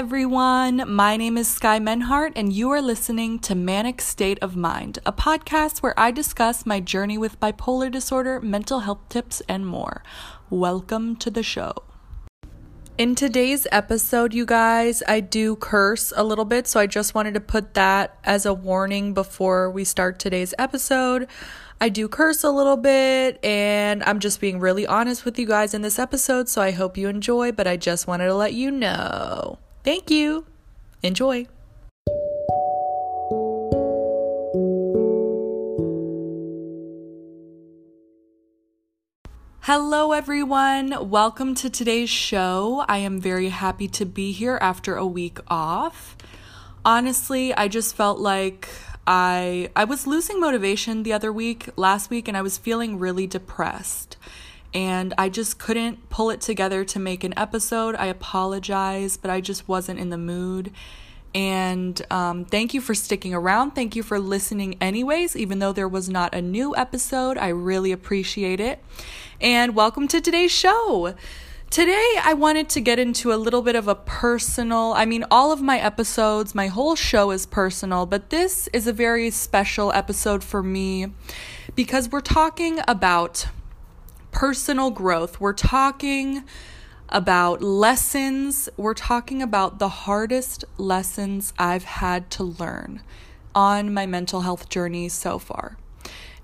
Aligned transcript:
everyone. 0.00 0.82
My 0.90 1.18
name 1.18 1.36
is 1.36 1.46
Sky 1.46 1.78
Menhart, 1.78 2.32
and 2.34 2.54
you 2.54 2.70
are 2.70 2.80
listening 2.80 3.38
to 3.40 3.54
Manic 3.54 4.00
State 4.00 4.38
of 4.40 4.56
Mind, 4.56 4.98
a 5.04 5.12
podcast 5.12 5.80
where 5.80 5.92
I 6.00 6.10
discuss 6.10 6.64
my 6.64 6.80
journey 6.80 7.18
with 7.18 7.38
bipolar 7.38 7.92
disorder, 7.92 8.40
mental 8.40 8.80
health 8.80 9.06
tips, 9.10 9.42
and 9.46 9.66
more. 9.66 10.02
Welcome 10.48 11.16
to 11.16 11.30
the 11.30 11.42
show. 11.42 11.74
In 12.96 13.14
today's 13.14 13.66
episode, 13.70 14.32
you 14.32 14.46
guys, 14.46 15.02
I 15.06 15.20
do 15.20 15.54
curse 15.54 16.14
a 16.16 16.24
little 16.24 16.46
bit, 16.46 16.66
so 16.66 16.80
I 16.80 16.86
just 16.86 17.14
wanted 17.14 17.34
to 17.34 17.40
put 17.40 17.74
that 17.74 18.18
as 18.24 18.46
a 18.46 18.54
warning 18.54 19.12
before 19.12 19.70
we 19.70 19.84
start 19.84 20.18
today's 20.18 20.54
episode. 20.58 21.28
I 21.78 21.90
do 21.90 22.08
curse 22.08 22.42
a 22.42 22.50
little 22.50 22.78
bit, 22.78 23.38
and 23.44 24.02
I'm 24.04 24.18
just 24.18 24.40
being 24.40 24.60
really 24.60 24.86
honest 24.86 25.26
with 25.26 25.38
you 25.38 25.46
guys 25.46 25.74
in 25.74 25.82
this 25.82 25.98
episode, 25.98 26.48
so 26.48 26.62
I 26.62 26.70
hope 26.70 26.96
you 26.96 27.08
enjoy, 27.08 27.52
but 27.52 27.66
I 27.66 27.76
just 27.76 28.06
wanted 28.06 28.28
to 28.28 28.34
let 28.34 28.54
you 28.54 28.70
know. 28.70 29.58
Thank 29.82 30.10
you. 30.10 30.44
Enjoy. 31.02 31.46
Hello, 39.60 40.12
everyone. 40.12 41.08
Welcome 41.08 41.54
to 41.54 41.70
today's 41.70 42.10
show. 42.10 42.84
I 42.88 42.98
am 42.98 43.20
very 43.20 43.48
happy 43.48 43.88
to 43.88 44.04
be 44.04 44.32
here 44.32 44.58
after 44.60 44.96
a 44.96 45.06
week 45.06 45.38
off. 45.48 46.16
Honestly, 46.84 47.54
I 47.54 47.68
just 47.68 47.96
felt 47.96 48.18
like 48.18 48.68
I 49.06 49.70
I 49.74 49.84
was 49.84 50.06
losing 50.06 50.40
motivation 50.40 51.04
the 51.04 51.14
other 51.14 51.32
week, 51.32 51.70
last 51.76 52.10
week, 52.10 52.28
and 52.28 52.36
I 52.36 52.42
was 52.42 52.58
feeling 52.58 52.98
really 52.98 53.26
depressed. 53.26 54.18
And 54.72 55.14
I 55.18 55.28
just 55.28 55.58
couldn't 55.58 56.10
pull 56.10 56.30
it 56.30 56.40
together 56.40 56.84
to 56.84 56.98
make 56.98 57.24
an 57.24 57.34
episode. 57.36 57.96
I 57.96 58.06
apologize, 58.06 59.16
but 59.16 59.30
I 59.30 59.40
just 59.40 59.68
wasn't 59.68 59.98
in 59.98 60.10
the 60.10 60.18
mood. 60.18 60.72
And 61.34 62.00
um, 62.10 62.44
thank 62.44 62.74
you 62.74 62.80
for 62.80 62.94
sticking 62.94 63.34
around. 63.34 63.72
Thank 63.72 63.94
you 63.94 64.02
for 64.02 64.18
listening, 64.18 64.76
anyways, 64.80 65.36
even 65.36 65.60
though 65.60 65.72
there 65.72 65.88
was 65.88 66.08
not 66.08 66.34
a 66.34 66.42
new 66.42 66.74
episode. 66.76 67.38
I 67.38 67.48
really 67.48 67.92
appreciate 67.92 68.60
it. 68.60 68.82
And 69.40 69.74
welcome 69.74 70.08
to 70.08 70.20
today's 70.20 70.52
show. 70.52 71.14
Today, 71.70 72.14
I 72.24 72.34
wanted 72.34 72.68
to 72.70 72.80
get 72.80 72.98
into 72.98 73.32
a 73.32 73.36
little 73.36 73.62
bit 73.62 73.76
of 73.76 73.86
a 73.86 73.94
personal. 73.94 74.92
I 74.92 75.04
mean, 75.04 75.24
all 75.30 75.52
of 75.52 75.62
my 75.62 75.78
episodes, 75.78 76.52
my 76.52 76.66
whole 76.66 76.96
show 76.96 77.30
is 77.30 77.46
personal, 77.46 78.06
but 78.06 78.30
this 78.30 78.68
is 78.72 78.88
a 78.88 78.92
very 78.92 79.30
special 79.30 79.92
episode 79.92 80.42
for 80.42 80.64
me 80.64 81.12
because 81.76 82.10
we're 82.10 82.22
talking 82.22 82.80
about 82.88 83.46
personal 84.30 84.90
growth. 84.90 85.40
We're 85.40 85.52
talking 85.52 86.44
about 87.08 87.62
lessons. 87.62 88.68
We're 88.76 88.94
talking 88.94 89.42
about 89.42 89.78
the 89.78 89.88
hardest 89.88 90.64
lessons 90.78 91.52
I've 91.58 91.84
had 91.84 92.30
to 92.32 92.44
learn 92.44 93.02
on 93.54 93.92
my 93.92 94.06
mental 94.06 94.42
health 94.42 94.68
journey 94.68 95.08
so 95.08 95.38
far. 95.38 95.76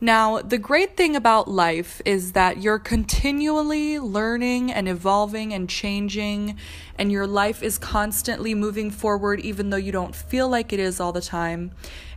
Now, 0.01 0.43
the 0.43 0.59
great 0.59 0.95
thing 0.95 1.17
about 1.17 1.49
life 1.49 2.03
is 2.05 2.33
that 2.33 2.61
you're 2.61 2.79
continually 2.79 3.99
learning 3.99 4.71
and 4.71 4.89
evolving 4.89 5.55
and 5.55 5.71
changing, 5.71 6.59
and 6.99 7.11
your 7.11 7.27
life 7.27 7.63
is 7.63 7.79
constantly 7.79 8.55
moving 8.55 8.91
forward, 8.91 9.41
even 9.41 9.71
though 9.71 9.79
you 9.79 9.93
don't 9.93 10.15
feel 10.15 10.51
like 10.51 10.71
it 10.71 10.81
is 10.81 11.01
all 11.01 11.13
the 11.13 11.23
time. 11.23 11.71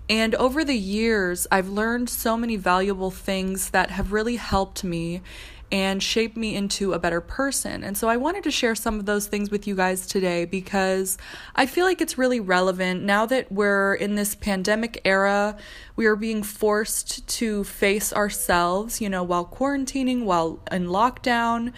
And 0.10 0.36
over 0.36 0.66
the 0.66 0.76
years, 0.76 1.48
I've 1.52 1.70
learned 1.70 2.10
so 2.10 2.36
many 2.36 2.58
valuable 2.58 3.12
things 3.12 3.70
that 3.70 3.92
have 3.92 4.12
really 4.12 4.36
helped 4.36 4.84
me 4.84 5.22
and 5.72 6.02
shaped 6.02 6.36
me 6.36 6.56
into 6.56 6.94
a 6.94 7.00
better 7.00 7.22
person. 7.22 7.84
And 7.84 7.98
so 7.98 8.10
I 8.10 8.18
wanted 8.18 8.44
to 8.44 8.52
share 8.52 8.76
some 8.76 9.00
of 9.00 9.06
those 9.06 9.28
things 9.28 9.52
with 9.52 9.68
you 9.68 9.76
guys 9.76 10.08
today 10.08 10.46
because 10.46 11.18
I 11.56 11.66
feel 11.66 11.86
like 11.86 12.02
it's 12.02 12.18
really 12.18 12.40
relevant 12.40 13.04
now 13.04 13.26
that 13.28 13.52
we're 13.52 13.94
in 13.94 14.16
this 14.16 14.36
pandemic 14.36 15.02
era. 15.06 15.58
We 15.96 16.06
are 16.06 16.16
being 16.16 16.44
forced 16.44 17.28
to 17.28 17.64
face 17.64 18.12
ourselves, 18.12 19.02
you 19.02 19.10
know, 19.10 19.24
while 19.24 19.46
quarantining, 19.46 20.26
while 20.26 20.60
in 20.72 20.88
lockdown 20.88 21.74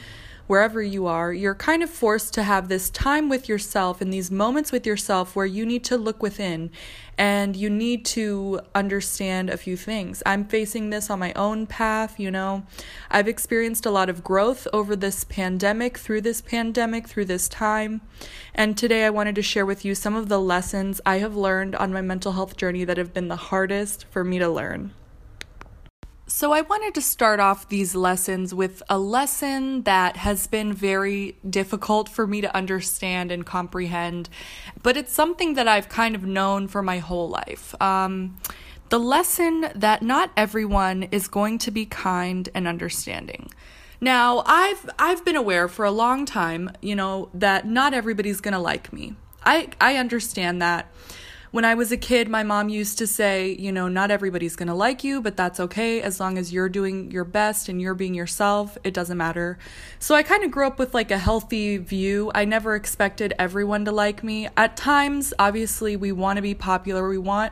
wherever 0.51 0.81
you 0.81 1.07
are, 1.07 1.31
you're 1.31 1.56
kind 1.56 1.81
of 1.81 1.89
forced 1.89 2.34
to 2.34 2.44
have 2.44 2.67
this 2.67 2.89
time 2.89 3.29
with 3.29 3.47
yourself 3.47 4.01
and 4.01 4.12
these 4.12 4.29
moments 4.29 4.69
with 4.69 4.85
yourself 4.85 5.34
where 5.34 5.45
you 5.45 5.66
need 5.66 5.81
to 5.81 5.95
look 5.95 6.22
within 6.22 6.69
and 7.17 7.56
you 7.56 7.69
need 7.69 8.03
to 8.03 8.59
understand 8.75 9.50
a 9.50 9.56
few 9.56 9.78
things. 9.78 10.22
I'm 10.25 10.44
facing 10.44 10.90
this 10.90 11.09
on 11.09 11.19
my 11.19 11.31
own 11.38 11.67
path, 11.67 12.19
you 12.19 12.29
know. 12.29 12.63
I've 13.09 13.29
experienced 13.29 13.85
a 13.85 13.91
lot 13.91 14.09
of 14.09 14.25
growth 14.25 14.67
over 14.73 14.94
this 14.94 15.23
pandemic, 15.23 15.97
through 15.97 16.19
this 16.19 16.41
pandemic, 16.41 17.07
through 17.07 17.25
this 17.25 17.47
time. 17.47 18.01
And 18.53 18.78
today 18.78 19.06
I 19.06 19.09
wanted 19.09 19.35
to 19.35 19.41
share 19.41 19.66
with 19.66 19.85
you 19.85 19.95
some 19.95 20.16
of 20.17 20.28
the 20.28 20.41
lessons 20.41 21.00
I 21.06 21.19
have 21.19 21.34
learned 21.34 21.75
on 21.78 21.94
my 21.94 22.01
mental 22.01 22.34
health 22.34 22.57
journey 22.57 22.84
that 22.84 22.97
have 22.97 23.13
been 23.13 23.29
the 23.29 23.38
hardest 23.38 24.03
for 24.11 24.25
me 24.25 24.38
to 24.40 24.50
learn. 24.50 24.91
So, 26.34 26.53
I 26.53 26.62
wanted 26.62 26.96
to 26.96 27.02
start 27.02 27.42
off 27.42 27.68
these 27.68 27.94
lessons 27.94 28.53
with 28.53 28.81
a 28.90 28.97
lesson 28.97 29.84
that 29.84 30.16
has 30.16 30.47
been 30.47 30.72
very 30.72 31.36
difficult 31.47 32.08
for 32.08 32.25
me 32.25 32.40
to 32.40 32.56
understand 32.56 33.34
and 33.34 33.46
comprehend, 33.46 34.30
but 34.81 34.96
it's 34.96 35.12
something 35.12 35.56
that 35.56 35.68
I've 35.68 35.90
kind 35.90 36.16
of 36.16 36.24
known 36.24 36.70
for 36.70 36.81
my 36.81 37.00
whole 37.00 37.28
life. 37.28 37.75
Um, 37.81 38.38
the 38.88 38.97
lesson 38.97 39.72
that 39.75 40.03
not 40.03 40.31
everyone 40.38 41.03
is 41.03 41.28
going 41.28 41.58
to 41.59 41.70
be 41.70 41.86
kind 41.86 42.47
and 42.56 42.66
understanding. 42.66 43.52
Now, 44.00 44.41
I've 44.46 44.90
I've 44.97 45.25
been 45.25 45.36
aware 45.36 45.68
for 45.68 45.84
a 45.84 45.91
long 45.91 46.25
time, 46.25 46.72
you 46.81 46.96
know, 46.96 47.30
that 47.34 47.68
not 47.68 47.94
everybody's 47.94 48.40
going 48.40 48.53
to 48.53 48.59
like 48.59 48.94
me. 48.94 49.16
I 49.44 49.68
I 49.81 49.97
understand 49.97 50.62
that 50.62 50.90
when 51.51 51.66
I 51.66 51.75
was 51.75 51.91
a 51.91 51.97
kid, 51.97 52.29
my 52.29 52.44
mom 52.44 52.69
used 52.69 52.97
to 53.00 53.07
say, 53.07 53.57
you 53.59 53.73
know, 53.73 53.89
not 53.89 54.09
everybody's 54.09 54.56
going 54.56 54.69
to 54.69 54.73
like 54.73 55.03
you, 55.03 55.22
but 55.22 55.35
that's 55.35 55.59
okay 55.59 56.01
as 56.01 56.17
long 56.17 56.38
as 56.38 56.53
you're 56.53 56.69
doing 56.69 57.12
your 57.12 57.25
best 57.25 57.67
and 57.67 57.81
you're 57.81 57.94
being 57.94 58.13
yourself, 58.13 58.78
it 58.85 58.94
doesn't 58.94 59.17
matter. 59.17 59.59
So 60.00 60.16
I 60.16 60.23
kind 60.23 60.45
of 60.45 60.51
grew 60.51 60.66
up 60.66 60.79
with 60.79 60.94
like 60.94 61.11
a 61.11 61.17
healthy 61.17 61.75
view. 61.75 62.31
I 62.34 62.45
never 62.45 62.75
expected 62.75 63.34
everyone 63.38 63.84
to 63.84 63.91
like 63.91 64.23
me. 64.23 64.47
At 64.56 64.78
times, 64.78 65.34
obviously, 65.38 65.97
we 65.97 66.13
want 66.13 66.38
to 66.38 66.41
be 66.41 66.56
popular, 66.56 67.09
we 67.09 67.17
want 67.17 67.51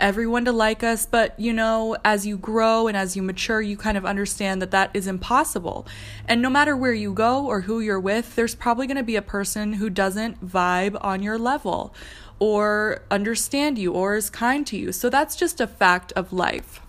everyone 0.00 0.44
to 0.44 0.52
like 0.52 0.84
us, 0.84 1.06
but 1.06 1.38
you 1.40 1.52
know, 1.52 1.96
as 2.04 2.24
you 2.24 2.36
grow 2.36 2.86
and 2.86 2.96
as 2.96 3.16
you 3.16 3.22
mature, 3.22 3.60
you 3.60 3.76
kind 3.76 3.96
of 3.96 4.04
understand 4.04 4.62
that 4.62 4.70
that 4.70 4.90
is 4.94 5.06
impossible. 5.06 5.86
And 6.26 6.40
no 6.40 6.50
matter 6.50 6.76
where 6.76 6.92
you 6.92 7.12
go 7.12 7.46
or 7.46 7.62
who 7.62 7.80
you're 7.80 7.98
with, 7.98 8.36
there's 8.36 8.54
probably 8.54 8.86
going 8.86 8.98
to 8.98 9.02
be 9.02 9.16
a 9.16 9.22
person 9.22 9.72
who 9.72 9.90
doesn't 9.90 10.46
vibe 10.46 10.96
on 11.00 11.22
your 11.22 11.38
level 11.38 11.94
or 12.38 13.02
understand 13.10 13.78
you 13.78 13.92
or 13.92 14.16
is 14.16 14.30
kind 14.30 14.66
to 14.68 14.76
you. 14.76 14.92
So 14.92 15.10
that's 15.10 15.36
just 15.36 15.60
a 15.60 15.66
fact 15.66 16.12
of 16.12 16.32
life. 16.32 16.80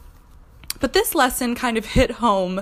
But 0.79 0.93
this 0.93 1.15
lesson 1.15 1.55
kind 1.55 1.77
of 1.77 1.85
hit 1.85 2.11
home 2.11 2.61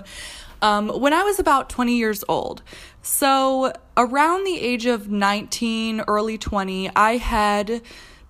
um, 0.61 0.89
when 0.89 1.13
I 1.13 1.23
was 1.23 1.39
about 1.39 1.69
20 1.69 1.95
years 1.95 2.23
old. 2.27 2.63
So, 3.01 3.73
around 3.95 4.43
the 4.43 4.59
age 4.59 4.85
of 4.85 5.09
19, 5.09 6.01
early 6.07 6.37
20, 6.37 6.89
I 6.95 7.17
had 7.17 7.81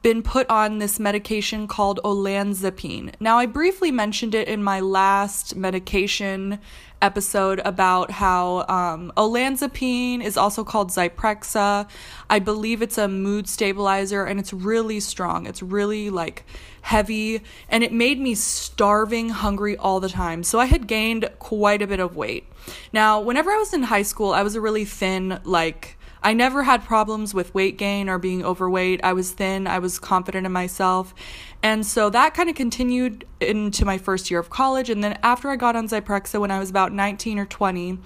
been 0.01 0.22
put 0.22 0.50
on 0.50 0.78
this 0.78 1.00
medication 1.00 1.68
called 1.68 2.00
olanzapine. 2.03 3.13
Now, 3.19 3.39
I 3.39 3.45
briefly 3.45 3.91
mentioned 3.91 4.35
it 4.35 4.47
in 4.47 4.63
my 4.63 4.79
last 4.79 5.56
medication 5.56 6.59
episode 7.02 7.62
about 7.63 8.12
how 8.12 8.66
um, 8.68 9.12
olanzapine 9.18 10.24
is 10.24 10.38
also 10.38 10.63
called 10.63 10.90
Zyprexa. 10.90 11.88
I 12.30 12.40
believe 12.40 12.81
it's 12.81 12.97
a 12.97 13.08
mood 13.08 13.47
stabilizer 13.47 14.24
and 14.24 14.40
it's 14.40 14.53
really 14.53 15.00
strong. 15.00 15.46
It's 15.46 15.62
really 15.62 16.09
like 16.09 16.44
heavy 16.81 17.41
and 17.69 17.84
it 17.84 17.91
made 17.91 18.19
me 18.19 18.34
starving 18.34 19.30
hungry 19.30 19.75
all 19.78 20.00
the 20.00 20.09
time. 20.09 20.44
So 20.44 20.59
I 20.59 20.66
had 20.66 20.88
gained 20.88 21.30
quite 21.40 21.81
a 21.81 21.88
bit 21.88 22.00
of 22.00 22.16
weight. 22.16 22.46
Now, 22.94 23.19
whenever 23.19 23.52
I 23.52 23.57
was 23.57 23.74
in 23.74 23.84
high 23.84 24.03
school, 24.03 24.31
I 24.31 24.44
was 24.44 24.56
a 24.56 24.62
really 24.62 24.86
thin, 24.86 25.40
like, 25.44 25.97
I 26.27 26.33
never 26.33 26.63
had 26.63 26.83
problems 26.83 27.33
with 27.33 27.53
weight 27.53 27.77
gain 27.77 28.09
or 28.09 28.17
being 28.17 28.43
overweight. 28.43 28.99
I 29.01 29.13
was 29.13 29.31
thin, 29.31 29.65
I 29.65 29.79
was 29.79 29.97
confident 29.97 30.45
in 30.45 30.51
myself. 30.51 31.15
And 31.63 31.85
so 31.85 32.09
that 32.09 32.33
kind 32.33 32.50
of 32.50 32.56
continued 32.57 33.25
into 33.39 33.85
my 33.85 33.97
first 33.97 34.29
year 34.29 34.38
of 34.38 34.50
college. 34.50 34.89
And 34.89 35.01
then 35.01 35.18
after 35.24 35.50
I 35.50 35.56
got 35.56 35.77
on 35.77 35.88
Zyprexa 35.88 36.38
when 36.41 36.51
I 36.51 36.59
was 36.59 36.69
about 36.69 36.91
19 36.91 37.39
or 37.39 37.45
20, 37.45 38.00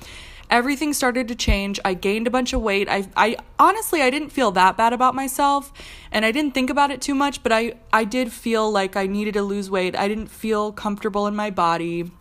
everything 0.52 0.94
started 0.94 1.30
to 1.30 1.36
change. 1.36 1.80
I 1.84 1.96
gained 1.96 2.28
a 2.28 2.30
bunch 2.30 2.54
of 2.54 2.62
weight. 2.62 2.88
I, 2.88 3.08
I 3.18 3.38
honestly, 3.58 4.04
I 4.04 4.12
didn't 4.12 4.30
feel 4.30 4.52
that 4.52 4.78
bad 4.78 4.94
about 4.94 5.16
myself 5.16 5.74
and 6.12 6.24
I 6.24 6.32
didn't 6.32 6.54
think 6.54 6.70
about 6.70 6.92
it 6.92 7.02
too 7.02 7.16
much, 7.16 7.42
but 7.42 7.52
I, 7.52 7.74
I 7.92 8.04
did 8.04 8.32
feel 8.32 8.70
like 8.70 8.96
I 8.96 9.08
needed 9.08 9.34
to 9.34 9.42
lose 9.42 9.72
weight. 9.72 9.98
I 9.98 10.08
didn't 10.08 10.28
feel 10.28 10.72
comfortable 10.72 11.26
in 11.26 11.36
my 11.36 11.50
body. 11.50 12.12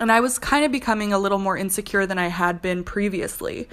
And 0.00 0.10
I 0.10 0.18
was 0.18 0.36
kind 0.40 0.64
of 0.64 0.72
becoming 0.72 1.12
a 1.12 1.18
little 1.20 1.38
more 1.38 1.56
insecure 1.56 2.06
than 2.06 2.18
I 2.18 2.26
had 2.26 2.60
been 2.60 2.82
previously. 2.82 3.68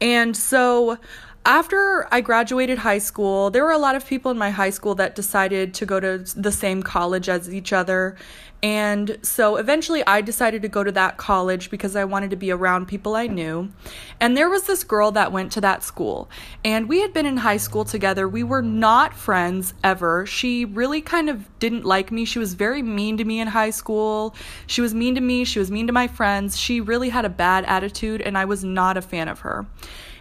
And 0.00 0.36
so 0.36 0.98
after 1.46 2.06
I 2.12 2.20
graduated 2.20 2.78
high 2.78 2.98
school, 2.98 3.50
there 3.50 3.64
were 3.64 3.72
a 3.72 3.78
lot 3.78 3.94
of 3.94 4.06
people 4.06 4.30
in 4.30 4.38
my 4.38 4.50
high 4.50 4.70
school 4.70 4.94
that 4.96 5.14
decided 5.14 5.72
to 5.74 5.86
go 5.86 5.98
to 5.98 6.18
the 6.36 6.52
same 6.52 6.82
college 6.82 7.28
as 7.28 7.52
each 7.52 7.72
other. 7.72 8.16
And 8.62 9.18
so 9.22 9.56
eventually 9.56 10.06
I 10.06 10.20
decided 10.20 10.62
to 10.62 10.68
go 10.68 10.84
to 10.84 10.92
that 10.92 11.16
college 11.16 11.70
because 11.70 11.96
I 11.96 12.04
wanted 12.04 12.30
to 12.30 12.36
be 12.36 12.50
around 12.50 12.86
people 12.86 13.16
I 13.16 13.26
knew. 13.26 13.70
And 14.20 14.36
there 14.36 14.50
was 14.50 14.64
this 14.64 14.84
girl 14.84 15.12
that 15.12 15.32
went 15.32 15.52
to 15.52 15.60
that 15.62 15.82
school. 15.82 16.28
And 16.62 16.88
we 16.88 17.00
had 17.00 17.14
been 17.14 17.24
in 17.24 17.38
high 17.38 17.56
school 17.56 17.84
together. 17.84 18.28
We 18.28 18.42
were 18.42 18.60
not 18.60 19.14
friends 19.14 19.72
ever. 19.82 20.26
She 20.26 20.66
really 20.66 21.00
kind 21.00 21.30
of 21.30 21.48
didn't 21.58 21.84
like 21.86 22.12
me. 22.12 22.26
She 22.26 22.38
was 22.38 22.52
very 22.54 22.82
mean 22.82 23.16
to 23.16 23.24
me 23.24 23.40
in 23.40 23.48
high 23.48 23.70
school. 23.70 24.34
She 24.66 24.82
was 24.82 24.92
mean 24.92 25.14
to 25.14 25.20
me. 25.22 25.44
She 25.44 25.58
was 25.58 25.70
mean 25.70 25.86
to 25.86 25.92
my 25.92 26.06
friends. 26.06 26.58
She 26.58 26.80
really 26.80 27.08
had 27.08 27.24
a 27.24 27.30
bad 27.30 27.64
attitude, 27.64 28.20
and 28.20 28.36
I 28.36 28.44
was 28.44 28.62
not 28.62 28.96
a 28.96 29.02
fan 29.02 29.28
of 29.28 29.40
her. 29.40 29.66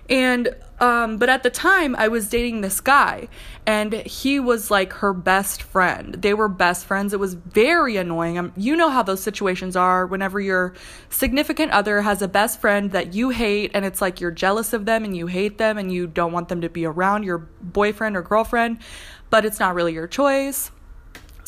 And 0.09 0.55
um, 0.79 1.17
but 1.17 1.27
at 1.27 1.43
the 1.43 1.49
time, 1.49 1.95
I 1.97 2.07
was 2.07 2.29
dating 2.29 2.61
this 2.61 2.79
guy, 2.79 3.27
and 3.65 3.93
he 3.93 4.39
was 4.39 4.71
like 4.71 4.93
her 4.93 5.13
best 5.13 5.61
friend. 5.61 6.13
They 6.15 6.33
were 6.33 6.47
best 6.47 6.85
friends. 6.85 7.13
It 7.13 7.19
was 7.19 7.33
very 7.33 7.97
annoying. 7.97 8.37
Um, 8.37 8.53
you 8.55 8.75
know 8.77 8.89
how 8.89 9.03
those 9.03 9.21
situations 9.21 9.75
are 9.75 10.05
whenever 10.05 10.39
your 10.39 10.73
significant 11.09 11.73
other 11.73 12.01
has 12.01 12.21
a 12.21 12.29
best 12.29 12.61
friend 12.61 12.91
that 12.91 13.13
you 13.13 13.29
hate, 13.29 13.71
and 13.73 13.83
it's 13.83 14.01
like 14.01 14.21
you're 14.21 14.31
jealous 14.31 14.71
of 14.71 14.85
them 14.85 15.03
and 15.03 15.15
you 15.15 15.27
hate 15.27 15.57
them 15.57 15.77
and 15.77 15.91
you 15.91 16.07
don't 16.07 16.31
want 16.31 16.47
them 16.47 16.61
to 16.61 16.69
be 16.69 16.85
around 16.85 17.23
your 17.23 17.39
boyfriend 17.61 18.15
or 18.15 18.21
girlfriend, 18.21 18.79
but 19.29 19.43
it's 19.43 19.59
not 19.59 19.75
really 19.75 19.93
your 19.93 20.07
choice. 20.07 20.71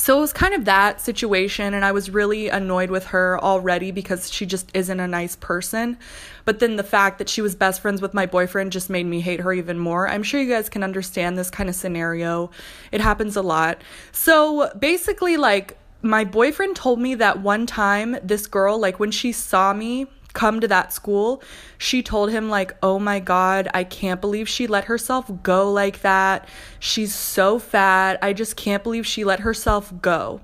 So 0.01 0.17
it 0.17 0.21
was 0.21 0.33
kind 0.33 0.55
of 0.55 0.65
that 0.65 0.99
situation, 0.99 1.75
and 1.75 1.85
I 1.85 1.91
was 1.91 2.09
really 2.09 2.49
annoyed 2.49 2.89
with 2.89 3.05
her 3.05 3.39
already 3.39 3.91
because 3.91 4.31
she 4.31 4.47
just 4.47 4.71
isn't 4.73 4.99
a 4.99 5.07
nice 5.07 5.35
person. 5.35 5.95
But 6.43 6.57
then 6.57 6.75
the 6.75 6.83
fact 6.83 7.19
that 7.19 7.29
she 7.29 7.43
was 7.43 7.53
best 7.53 7.81
friends 7.81 8.01
with 8.01 8.11
my 8.11 8.25
boyfriend 8.25 8.71
just 8.71 8.89
made 8.89 9.05
me 9.05 9.21
hate 9.21 9.41
her 9.41 9.53
even 9.53 9.77
more. 9.77 10.09
I'm 10.09 10.23
sure 10.23 10.41
you 10.41 10.49
guys 10.49 10.69
can 10.69 10.81
understand 10.81 11.37
this 11.37 11.51
kind 11.51 11.69
of 11.69 11.75
scenario. 11.75 12.49
It 12.91 12.99
happens 12.99 13.35
a 13.35 13.43
lot. 13.43 13.83
So 14.11 14.71
basically, 14.79 15.37
like, 15.37 15.77
my 16.01 16.25
boyfriend 16.25 16.75
told 16.75 16.99
me 16.99 17.13
that 17.13 17.39
one 17.41 17.67
time 17.67 18.17
this 18.23 18.47
girl, 18.47 18.79
like, 18.79 18.99
when 18.99 19.11
she 19.11 19.31
saw 19.31 19.71
me, 19.71 20.07
come 20.33 20.59
to 20.59 20.67
that 20.67 20.93
school, 20.93 21.41
she 21.77 22.01
told 22.03 22.31
him, 22.31 22.49
like, 22.49 22.75
oh 22.83 22.99
my 22.99 23.19
God, 23.19 23.67
I 23.73 23.83
can't 23.83 24.21
believe 24.21 24.47
she 24.47 24.67
let 24.67 24.85
herself 24.85 25.31
go 25.43 25.71
like 25.71 26.01
that. 26.01 26.47
She's 26.79 27.13
so 27.13 27.59
fat. 27.59 28.19
I 28.21 28.33
just 28.33 28.55
can't 28.55 28.83
believe 28.83 29.05
she 29.05 29.23
let 29.23 29.41
herself 29.41 29.93
go. 30.01 30.41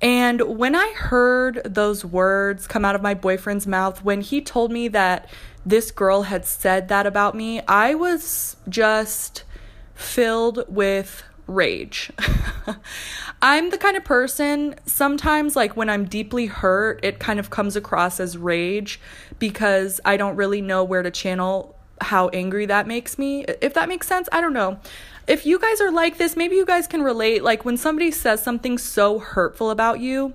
And 0.00 0.40
when 0.42 0.76
I 0.76 0.92
heard 0.92 1.60
those 1.64 2.04
words 2.04 2.66
come 2.66 2.84
out 2.84 2.94
of 2.94 3.02
my 3.02 3.14
boyfriend's 3.14 3.66
mouth, 3.66 4.04
when 4.04 4.20
he 4.20 4.40
told 4.40 4.70
me 4.70 4.88
that 4.88 5.28
this 5.66 5.90
girl 5.90 6.22
had 6.22 6.44
said 6.44 6.88
that 6.88 7.06
about 7.06 7.34
me, 7.34 7.60
I 7.66 7.94
was 7.94 8.56
just 8.68 9.42
filled 9.94 10.64
with 10.68 11.24
rage. 11.48 12.12
I'm 13.42 13.70
the 13.70 13.78
kind 13.78 13.96
of 13.96 14.04
person 14.04 14.76
sometimes, 14.86 15.56
like 15.56 15.76
when 15.76 15.90
I'm 15.90 16.04
deeply 16.04 16.46
hurt, 16.46 17.00
it 17.02 17.18
kind 17.18 17.40
of 17.40 17.50
comes 17.50 17.74
across 17.74 18.20
as 18.20 18.36
rage 18.36 19.00
because 19.38 20.00
I 20.04 20.16
don't 20.16 20.36
really 20.36 20.60
know 20.60 20.84
where 20.84 21.02
to 21.02 21.10
channel 21.10 21.74
how 22.00 22.28
angry 22.28 22.66
that 22.66 22.86
makes 22.86 23.18
me. 23.18 23.44
If 23.60 23.74
that 23.74 23.88
makes 23.88 24.06
sense, 24.06 24.28
I 24.30 24.40
don't 24.40 24.52
know. 24.52 24.78
If 25.26 25.44
you 25.44 25.58
guys 25.58 25.80
are 25.80 25.90
like 25.90 26.18
this, 26.18 26.36
maybe 26.36 26.56
you 26.56 26.64
guys 26.64 26.86
can 26.86 27.02
relate. 27.02 27.42
Like 27.42 27.64
when 27.64 27.76
somebody 27.76 28.10
says 28.10 28.42
something 28.42 28.78
so 28.78 29.18
hurtful 29.18 29.70
about 29.70 30.00
you, 30.00 30.34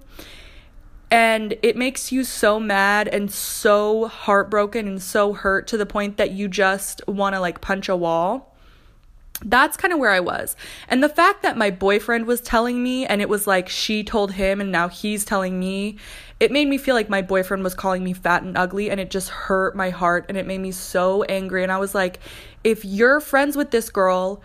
and 1.10 1.56
it 1.62 1.78
makes 1.78 2.12
you 2.12 2.24
so 2.24 2.60
mad 2.60 3.08
and 3.08 3.32
so 3.32 4.08
heartbroken 4.08 4.88
and 4.88 5.02
so 5.02 5.34
hurt 5.34 5.68
to 5.68 5.78
the 5.78 5.86
point 5.86 6.18
that 6.18 6.32
you 6.32 6.48
just 6.48 7.08
want 7.08 7.36
to 7.36 7.40
like 7.40 7.62
punch 7.62 7.88
a 7.88 7.96
wall 7.96 8.53
that's 9.46 9.78
kind 9.78 9.94
of 9.94 10.00
where 10.00 10.12
I 10.12 10.20
was. 10.20 10.56
And 10.88 11.04
the 11.04 11.10
fact 11.10 11.44
that 11.44 11.58
my 11.58 11.70
boyfriend 11.70 12.26
was 12.26 12.42
telling 12.42 12.82
me 12.82 13.06
and 13.06 13.22
it 13.22 13.30
was 13.30 13.48
like 13.48 13.70
she 13.70 14.04
told 14.04 14.34
him 14.34 14.62
and 14.62 14.72
now 14.72 14.88
he's 14.88 15.26
telling 15.26 15.60
me, 15.60 15.98
it 16.40 16.52
made 16.52 16.68
me 16.68 16.78
feel 16.78 16.96
like 16.96 17.10
my 17.10 17.22
boyfriend 17.22 17.64
was 17.64 17.74
calling 17.74 18.04
me 18.04 18.14
fat 18.14 18.44
and 18.44 18.58
ugly 18.58 18.90
and 18.90 19.00
it 19.00 19.10
just 19.10 19.30
hurt 19.30 19.76
my 19.76 19.90
heart 19.90 20.26
and 20.30 20.38
it 20.38 20.48
made 20.48 20.60
me 20.60 20.72
so 20.72 21.24
angry. 21.24 21.64
And 21.64 21.72
I 21.72 21.78
was 21.78 21.94
like, 21.94 22.20
if 22.64 22.86
you're 22.86 23.20
friends 23.20 23.56
with 23.56 23.72
this 23.72 23.90
girl 23.90 24.42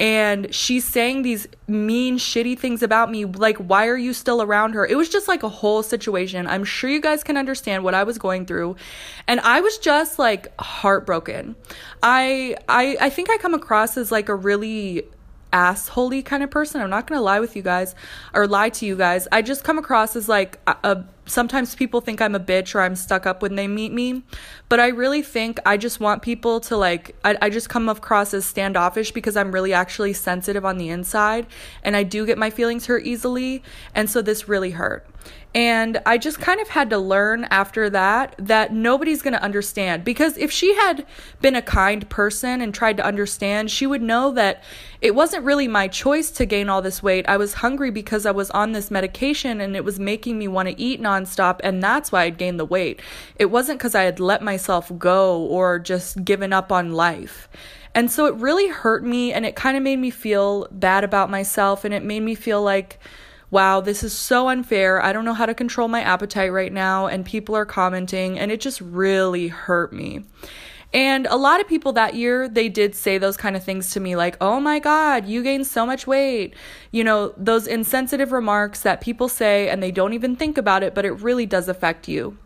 and 0.00 0.52
she's 0.52 0.86
saying 0.86 1.20
these 1.20 1.46
mean 1.68 2.16
shitty 2.16 2.58
things 2.58 2.82
about 2.82 3.10
me. 3.10 3.26
Like 3.26 3.58
why 3.58 3.86
are 3.86 3.98
you 3.98 4.14
still 4.14 4.40
around 4.40 4.72
her? 4.72 4.86
It 4.86 4.96
was 4.96 5.10
just 5.10 5.28
like 5.28 5.42
a 5.42 5.48
whole 5.48 5.82
situation. 5.82 6.46
I'm 6.46 6.64
sure 6.64 6.88
you 6.88 7.02
guys 7.02 7.22
can 7.22 7.36
understand 7.36 7.84
what 7.84 7.94
i 7.94 8.02
was 8.02 8.16
going 8.16 8.46
through. 8.46 8.76
And 9.28 9.40
i 9.40 9.60
was 9.60 9.76
just 9.76 10.18
like 10.18 10.48
heartbroken. 10.58 11.54
I 12.02 12.56
i 12.68 12.96
i 13.00 13.10
think 13.10 13.28
i 13.30 13.36
come 13.36 13.52
across 13.52 13.98
as 13.98 14.10
like 14.10 14.30
a 14.30 14.34
really 14.34 15.06
assholey 15.52 16.24
kind 16.24 16.42
of 16.42 16.50
person 16.50 16.80
i'm 16.80 16.90
not 16.90 17.06
gonna 17.06 17.20
lie 17.20 17.40
with 17.40 17.56
you 17.56 17.62
guys 17.62 17.94
or 18.34 18.46
lie 18.46 18.68
to 18.68 18.86
you 18.86 18.96
guys 18.96 19.26
i 19.32 19.42
just 19.42 19.64
come 19.64 19.78
across 19.78 20.16
as 20.16 20.28
like 20.28 20.58
a, 20.66 20.76
a 20.84 21.04
sometimes 21.30 21.74
people 21.74 22.00
think 22.00 22.20
I'm 22.20 22.34
a 22.34 22.40
bitch 22.40 22.74
or 22.74 22.80
I'm 22.80 22.96
stuck 22.96 23.24
up 23.24 23.40
when 23.40 23.54
they 23.54 23.68
meet 23.68 23.92
me, 23.92 24.22
but 24.68 24.80
I 24.80 24.88
really 24.88 25.22
think 25.22 25.58
I 25.64 25.76
just 25.76 26.00
want 26.00 26.22
people 26.22 26.60
to 26.60 26.76
like, 26.76 27.14
I, 27.24 27.36
I 27.40 27.50
just 27.50 27.68
come 27.68 27.88
across 27.88 28.34
as 28.34 28.44
standoffish 28.44 29.12
because 29.12 29.36
I'm 29.36 29.52
really 29.52 29.72
actually 29.72 30.12
sensitive 30.12 30.64
on 30.64 30.76
the 30.76 30.88
inside 30.88 31.46
and 31.82 31.96
I 31.96 32.02
do 32.02 32.26
get 32.26 32.36
my 32.36 32.50
feelings 32.50 32.86
hurt 32.86 33.06
easily. 33.06 33.62
And 33.94 34.10
so 34.10 34.20
this 34.20 34.48
really 34.48 34.72
hurt. 34.72 35.06
And 35.52 36.00
I 36.06 36.16
just 36.16 36.38
kind 36.38 36.60
of 36.60 36.68
had 36.68 36.90
to 36.90 36.98
learn 36.98 37.44
after 37.44 37.90
that 37.90 38.36
that 38.38 38.72
nobody's 38.72 39.20
going 39.20 39.32
to 39.32 39.42
understand. 39.42 40.04
Because 40.04 40.38
if 40.38 40.52
she 40.52 40.76
had 40.76 41.04
been 41.40 41.56
a 41.56 41.62
kind 41.62 42.08
person 42.08 42.60
and 42.60 42.72
tried 42.72 42.96
to 42.98 43.04
understand, 43.04 43.70
she 43.70 43.84
would 43.84 44.02
know 44.02 44.30
that 44.30 44.62
it 45.00 45.14
wasn't 45.14 45.44
really 45.44 45.66
my 45.66 45.88
choice 45.88 46.30
to 46.32 46.46
gain 46.46 46.68
all 46.68 46.82
this 46.82 47.02
weight. 47.02 47.28
I 47.28 47.36
was 47.36 47.54
hungry 47.54 47.90
because 47.90 48.26
I 48.26 48.30
was 48.30 48.50
on 48.52 48.72
this 48.72 48.92
medication 48.92 49.60
and 49.60 49.74
it 49.74 49.84
was 49.84 49.98
making 49.98 50.38
me 50.38 50.46
want 50.46 50.68
to 50.68 50.80
eat 50.80 51.02
nonstop. 51.02 51.58
And 51.64 51.82
that's 51.82 52.12
why 52.12 52.22
I'd 52.22 52.38
gained 52.38 52.60
the 52.60 52.64
weight. 52.64 53.00
It 53.36 53.46
wasn't 53.46 53.80
because 53.80 53.96
I 53.96 54.04
had 54.04 54.20
let 54.20 54.42
myself 54.42 54.92
go 54.98 55.42
or 55.42 55.80
just 55.80 56.24
given 56.24 56.52
up 56.52 56.70
on 56.70 56.92
life. 56.92 57.48
And 57.92 58.08
so 58.08 58.26
it 58.26 58.34
really 58.36 58.68
hurt 58.68 59.02
me 59.04 59.32
and 59.32 59.44
it 59.44 59.56
kind 59.56 59.76
of 59.76 59.82
made 59.82 59.98
me 59.98 60.10
feel 60.10 60.68
bad 60.70 61.02
about 61.02 61.28
myself 61.28 61.84
and 61.84 61.92
it 61.92 62.04
made 62.04 62.20
me 62.20 62.36
feel 62.36 62.62
like, 62.62 63.00
wow, 63.50 63.80
this 63.80 64.02
is 64.02 64.12
so 64.12 64.48
unfair. 64.48 65.02
I 65.02 65.12
don't 65.12 65.24
know 65.24 65.34
how 65.34 65.46
to 65.46 65.54
control 65.54 65.88
my 65.88 66.02
appetite 66.02 66.52
right 66.52 66.72
now. 66.72 67.06
And 67.06 67.24
people 67.24 67.56
are 67.56 67.66
commenting, 67.66 68.38
and 68.38 68.50
it 68.50 68.60
just 68.60 68.80
really 68.80 69.48
hurt 69.48 69.92
me. 69.92 70.24
And 70.92 71.26
a 71.28 71.36
lot 71.36 71.60
of 71.60 71.68
people 71.68 71.92
that 71.92 72.14
year, 72.14 72.48
they 72.48 72.68
did 72.68 72.96
say 72.96 73.16
those 73.16 73.36
kind 73.36 73.54
of 73.54 73.62
things 73.62 73.92
to 73.92 74.00
me, 74.00 74.16
like, 74.16 74.36
oh 74.40 74.58
my 74.58 74.80
God, 74.80 75.26
you 75.26 75.42
gained 75.42 75.68
so 75.68 75.86
much 75.86 76.06
weight. 76.06 76.54
You 76.90 77.04
know, 77.04 77.32
those 77.36 77.68
insensitive 77.68 78.32
remarks 78.32 78.80
that 78.82 79.00
people 79.00 79.28
say 79.28 79.68
and 79.68 79.80
they 79.80 79.92
don't 79.92 80.14
even 80.14 80.34
think 80.34 80.58
about 80.58 80.82
it, 80.82 80.94
but 80.94 81.04
it 81.04 81.12
really 81.12 81.46
does 81.46 81.68
affect 81.68 82.08
you. 82.08 82.36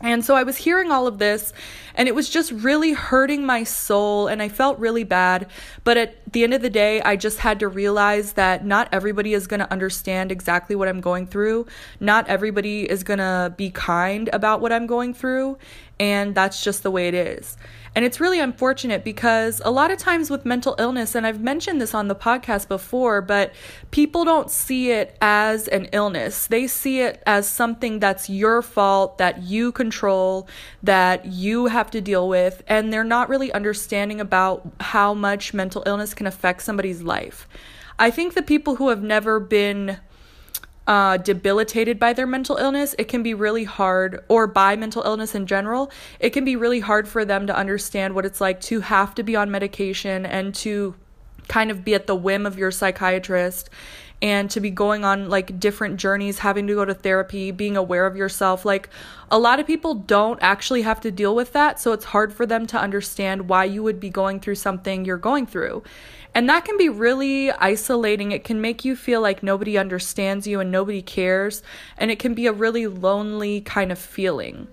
And 0.00 0.24
so 0.24 0.34
I 0.34 0.42
was 0.42 0.58
hearing 0.58 0.90
all 0.90 1.06
of 1.06 1.18
this, 1.18 1.54
and 1.94 2.06
it 2.06 2.14
was 2.14 2.28
just 2.28 2.52
really 2.52 2.92
hurting 2.92 3.46
my 3.46 3.64
soul, 3.64 4.26
and 4.26 4.42
I 4.42 4.48
felt 4.48 4.78
really 4.78 5.04
bad. 5.04 5.46
But 5.84 5.96
at 5.96 6.32
the 6.32 6.44
end 6.44 6.52
of 6.52 6.60
the 6.60 6.68
day, 6.68 7.00
I 7.00 7.16
just 7.16 7.38
had 7.38 7.58
to 7.60 7.68
realize 7.68 8.34
that 8.34 8.64
not 8.64 8.88
everybody 8.92 9.32
is 9.32 9.46
going 9.46 9.60
to 9.60 9.72
understand 9.72 10.30
exactly 10.30 10.76
what 10.76 10.88
I'm 10.88 11.00
going 11.00 11.26
through. 11.26 11.66
Not 11.98 12.28
everybody 12.28 12.88
is 12.88 13.04
going 13.04 13.20
to 13.20 13.54
be 13.56 13.70
kind 13.70 14.28
about 14.34 14.60
what 14.60 14.70
I'm 14.70 14.86
going 14.86 15.14
through, 15.14 15.56
and 15.98 16.34
that's 16.34 16.62
just 16.62 16.82
the 16.82 16.90
way 16.90 17.08
it 17.08 17.14
is. 17.14 17.56
And 17.96 18.04
it's 18.04 18.20
really 18.20 18.40
unfortunate 18.40 19.04
because 19.04 19.62
a 19.64 19.70
lot 19.70 19.90
of 19.90 19.96
times 19.96 20.28
with 20.28 20.44
mental 20.44 20.76
illness, 20.78 21.14
and 21.14 21.26
I've 21.26 21.40
mentioned 21.40 21.80
this 21.80 21.94
on 21.94 22.08
the 22.08 22.14
podcast 22.14 22.68
before, 22.68 23.22
but 23.22 23.54
people 23.90 24.22
don't 24.22 24.50
see 24.50 24.90
it 24.90 25.16
as 25.22 25.66
an 25.66 25.86
illness. 25.92 26.46
They 26.46 26.66
see 26.66 27.00
it 27.00 27.22
as 27.26 27.48
something 27.48 27.98
that's 27.98 28.28
your 28.28 28.60
fault, 28.60 29.16
that 29.16 29.42
you 29.44 29.72
control, 29.72 30.46
that 30.82 31.24
you 31.24 31.68
have 31.68 31.90
to 31.92 32.02
deal 32.02 32.28
with, 32.28 32.62
and 32.68 32.92
they're 32.92 33.02
not 33.02 33.30
really 33.30 33.50
understanding 33.50 34.20
about 34.20 34.70
how 34.78 35.14
much 35.14 35.54
mental 35.54 35.82
illness 35.86 36.12
can 36.12 36.26
affect 36.26 36.60
somebody's 36.60 37.00
life. 37.00 37.48
I 37.98 38.10
think 38.10 38.34
the 38.34 38.42
people 38.42 38.76
who 38.76 38.90
have 38.90 39.02
never 39.02 39.40
been 39.40 40.00
uh, 40.86 41.16
debilitated 41.16 41.98
by 41.98 42.12
their 42.12 42.26
mental 42.26 42.56
illness, 42.56 42.94
it 42.98 43.08
can 43.08 43.22
be 43.22 43.34
really 43.34 43.64
hard, 43.64 44.24
or 44.28 44.46
by 44.46 44.76
mental 44.76 45.02
illness 45.02 45.34
in 45.34 45.46
general, 45.46 45.90
it 46.20 46.30
can 46.30 46.44
be 46.44 46.56
really 46.56 46.80
hard 46.80 47.08
for 47.08 47.24
them 47.24 47.46
to 47.46 47.56
understand 47.56 48.14
what 48.14 48.24
it's 48.24 48.40
like 48.40 48.60
to 48.60 48.80
have 48.80 49.14
to 49.14 49.22
be 49.22 49.34
on 49.34 49.50
medication 49.50 50.24
and 50.24 50.54
to 50.54 50.94
kind 51.48 51.70
of 51.70 51.84
be 51.84 51.94
at 51.94 52.06
the 52.06 52.14
whim 52.14 52.46
of 52.46 52.58
your 52.58 52.70
psychiatrist 52.70 53.70
and 54.22 54.50
to 54.50 54.60
be 54.60 54.70
going 54.70 55.04
on 55.04 55.28
like 55.28 55.60
different 55.60 55.98
journeys, 55.98 56.38
having 56.38 56.66
to 56.66 56.74
go 56.74 56.84
to 56.84 56.94
therapy, 56.94 57.50
being 57.50 57.76
aware 57.76 58.06
of 58.06 58.16
yourself. 58.16 58.64
Like 58.64 58.88
a 59.30 59.38
lot 59.38 59.60
of 59.60 59.66
people 59.66 59.94
don't 59.94 60.38
actually 60.40 60.82
have 60.82 61.00
to 61.02 61.10
deal 61.10 61.34
with 61.34 61.52
that, 61.52 61.78
so 61.78 61.92
it's 61.92 62.06
hard 62.06 62.32
for 62.32 62.46
them 62.46 62.66
to 62.68 62.78
understand 62.78 63.48
why 63.48 63.64
you 63.64 63.82
would 63.82 64.00
be 64.00 64.08
going 64.08 64.40
through 64.40 64.54
something 64.54 65.04
you're 65.04 65.18
going 65.18 65.46
through. 65.46 65.82
And 66.36 66.50
that 66.50 66.66
can 66.66 66.76
be 66.76 66.90
really 66.90 67.50
isolating. 67.50 68.30
It 68.30 68.44
can 68.44 68.60
make 68.60 68.84
you 68.84 68.94
feel 68.94 69.22
like 69.22 69.42
nobody 69.42 69.78
understands 69.78 70.46
you 70.46 70.60
and 70.60 70.70
nobody 70.70 71.00
cares. 71.00 71.62
And 71.96 72.10
it 72.10 72.18
can 72.18 72.34
be 72.34 72.46
a 72.46 72.52
really 72.52 72.86
lonely 72.86 73.62
kind 73.62 73.90
of 73.90 73.98
feeling. 73.98 74.68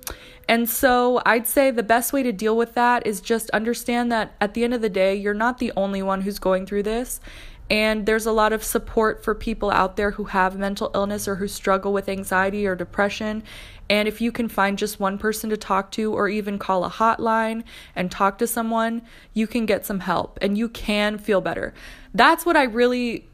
And 0.49 0.69
so 0.69 1.21
I'd 1.25 1.47
say 1.47 1.71
the 1.71 1.81
best 1.81 2.11
way 2.11 2.21
to 2.21 2.33
deal 2.33 2.57
with 2.57 2.73
that 2.73 3.07
is 3.07 3.21
just 3.21 3.49
understand 3.51 4.11
that 4.11 4.35
at 4.41 4.55
the 4.55 4.65
end 4.65 4.73
of 4.73 4.81
the 4.81 4.89
day, 4.89 5.15
you're 5.15 5.33
not 5.33 5.59
the 5.59 5.71
only 5.77 6.01
one 6.03 6.23
who's 6.23 6.37
going 6.37 6.65
through 6.65 6.83
this. 6.83 7.21
And 7.69 8.05
there's 8.05 8.25
a 8.25 8.33
lot 8.33 8.51
of 8.51 8.61
support 8.61 9.23
for 9.23 9.33
people 9.33 9.71
out 9.71 9.95
there 9.95 10.11
who 10.11 10.25
have 10.25 10.57
mental 10.57 10.91
illness 10.93 11.29
or 11.29 11.35
who 11.35 11.47
struggle 11.47 11.93
with 11.93 12.09
anxiety 12.09 12.67
or 12.67 12.75
depression. 12.75 13.41
And 13.89 14.07
if 14.07 14.21
you 14.21 14.31
can 14.31 14.47
find 14.47 14.77
just 14.77 14.99
one 14.99 15.17
person 15.17 15.49
to 15.49 15.57
talk 15.57 15.91
to 15.91 16.13
or 16.13 16.29
even 16.29 16.57
call 16.57 16.85
a 16.85 16.89
hotline 16.89 17.63
and 17.95 18.09
talk 18.09 18.37
to 18.39 18.47
someone, 18.47 19.01
you 19.33 19.47
can 19.47 19.65
get 19.65 19.85
some 19.85 19.99
help 19.99 20.39
and 20.41 20.57
you 20.57 20.69
can 20.69 21.17
feel 21.17 21.41
better. 21.41 21.73
That's 22.13 22.45
what 22.45 22.57
I 22.57 22.63
really 22.63 23.27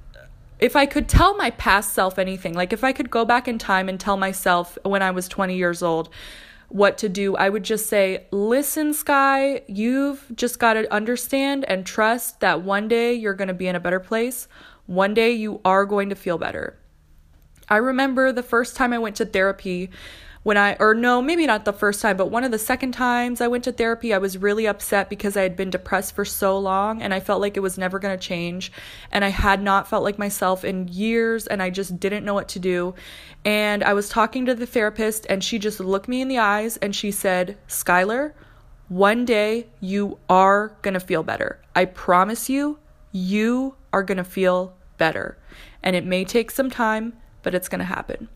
if 0.59 0.75
I 0.75 0.85
could 0.85 1.07
tell 1.07 1.35
my 1.37 1.51
past 1.51 1.93
self 1.93 2.19
anything, 2.19 2.53
like 2.53 2.73
if 2.73 2.83
I 2.83 2.91
could 2.91 3.09
go 3.09 3.23
back 3.25 3.47
in 3.47 3.57
time 3.57 3.87
and 3.87 3.99
tell 3.99 4.17
myself 4.17 4.77
when 4.83 5.01
I 5.01 5.11
was 5.11 5.27
20 5.27 5.55
years 5.55 5.81
old, 5.81 6.09
what 6.67 6.97
to 6.99 7.09
do, 7.09 7.35
I 7.35 7.49
would 7.49 7.63
just 7.63 7.87
say, 7.87 8.25
listen, 8.31 8.93
Sky, 8.93 9.63
you've 9.67 10.25
just 10.35 10.59
got 10.59 10.73
to 10.73 10.91
understand 10.93 11.65
and 11.65 11.85
trust 11.85 12.41
that 12.41 12.61
one 12.61 12.87
day 12.87 13.13
you're 13.13 13.33
going 13.33 13.47
to 13.47 13.53
be 13.53 13.67
in 13.67 13.75
a 13.75 13.79
better 13.79 13.99
place. 13.99 14.47
One 14.85 15.13
day 15.13 15.31
you 15.31 15.61
are 15.65 15.85
going 15.85 16.09
to 16.09 16.15
feel 16.15 16.37
better. 16.37 16.77
I 17.69 17.77
remember 17.77 18.31
the 18.31 18.43
first 18.43 18.75
time 18.75 18.93
I 18.93 18.99
went 18.99 19.15
to 19.17 19.25
therapy, 19.25 19.89
when 20.43 20.57
I, 20.57 20.75
or 20.79 20.93
no, 20.93 21.21
maybe 21.21 21.45
not 21.45 21.65
the 21.65 21.73
first 21.73 22.01
time, 22.01 22.15
but 22.15 22.31
one 22.31 22.43
of 22.43 22.51
the 22.51 22.59
second 22.59 22.93
times 22.93 23.41
I 23.41 23.47
went 23.47 23.65
to 23.65 23.71
therapy, 23.73 24.13
I 24.13 24.19
was 24.19 24.37
really 24.37 24.67
upset 24.67 25.09
because 25.09 25.35
I 25.35 25.41
had 25.43 25.57
been 25.57 25.69
depressed 25.69 26.15
for 26.15 26.23
so 26.23 26.57
long 26.57 27.01
and 27.01 27.13
I 27.13 27.19
felt 27.19 27.41
like 27.41 27.57
it 27.57 27.61
was 27.61 27.77
never 27.77 27.99
going 27.99 28.17
to 28.17 28.27
change. 28.27 28.71
And 29.11 29.25
I 29.25 29.29
had 29.29 29.61
not 29.61 29.89
felt 29.89 30.03
like 30.03 30.17
myself 30.17 30.63
in 30.63 30.87
years 30.87 31.45
and 31.45 31.61
I 31.61 31.69
just 31.69 31.99
didn't 31.99 32.23
know 32.23 32.33
what 32.33 32.47
to 32.49 32.59
do. 32.59 32.95
And 33.43 33.83
I 33.83 33.93
was 33.93 34.07
talking 34.07 34.45
to 34.45 34.55
the 34.55 34.65
therapist 34.65 35.25
and 35.29 35.43
she 35.43 35.59
just 35.59 35.81
looked 35.81 36.07
me 36.07 36.21
in 36.21 36.29
the 36.29 36.39
eyes 36.39 36.77
and 36.77 36.95
she 36.95 37.11
said, 37.11 37.57
Skylar, 37.67 38.33
one 38.87 39.25
day 39.25 39.67
you 39.81 40.19
are 40.29 40.69
going 40.81 40.93
to 40.93 40.99
feel 41.01 41.21
better. 41.21 41.59
I 41.75 41.85
promise 41.85 42.49
you, 42.49 42.79
you 43.11 43.75
are 43.91 44.03
going 44.03 44.17
to 44.17 44.23
feel 44.23 44.73
better. 44.97 45.37
And 45.83 45.95
it 45.95 46.05
may 46.05 46.23
take 46.23 46.49
some 46.49 46.69
time, 46.69 47.13
but 47.43 47.53
it's 47.53 47.69
going 47.69 47.79
to 47.79 47.85
happen. 47.85 48.29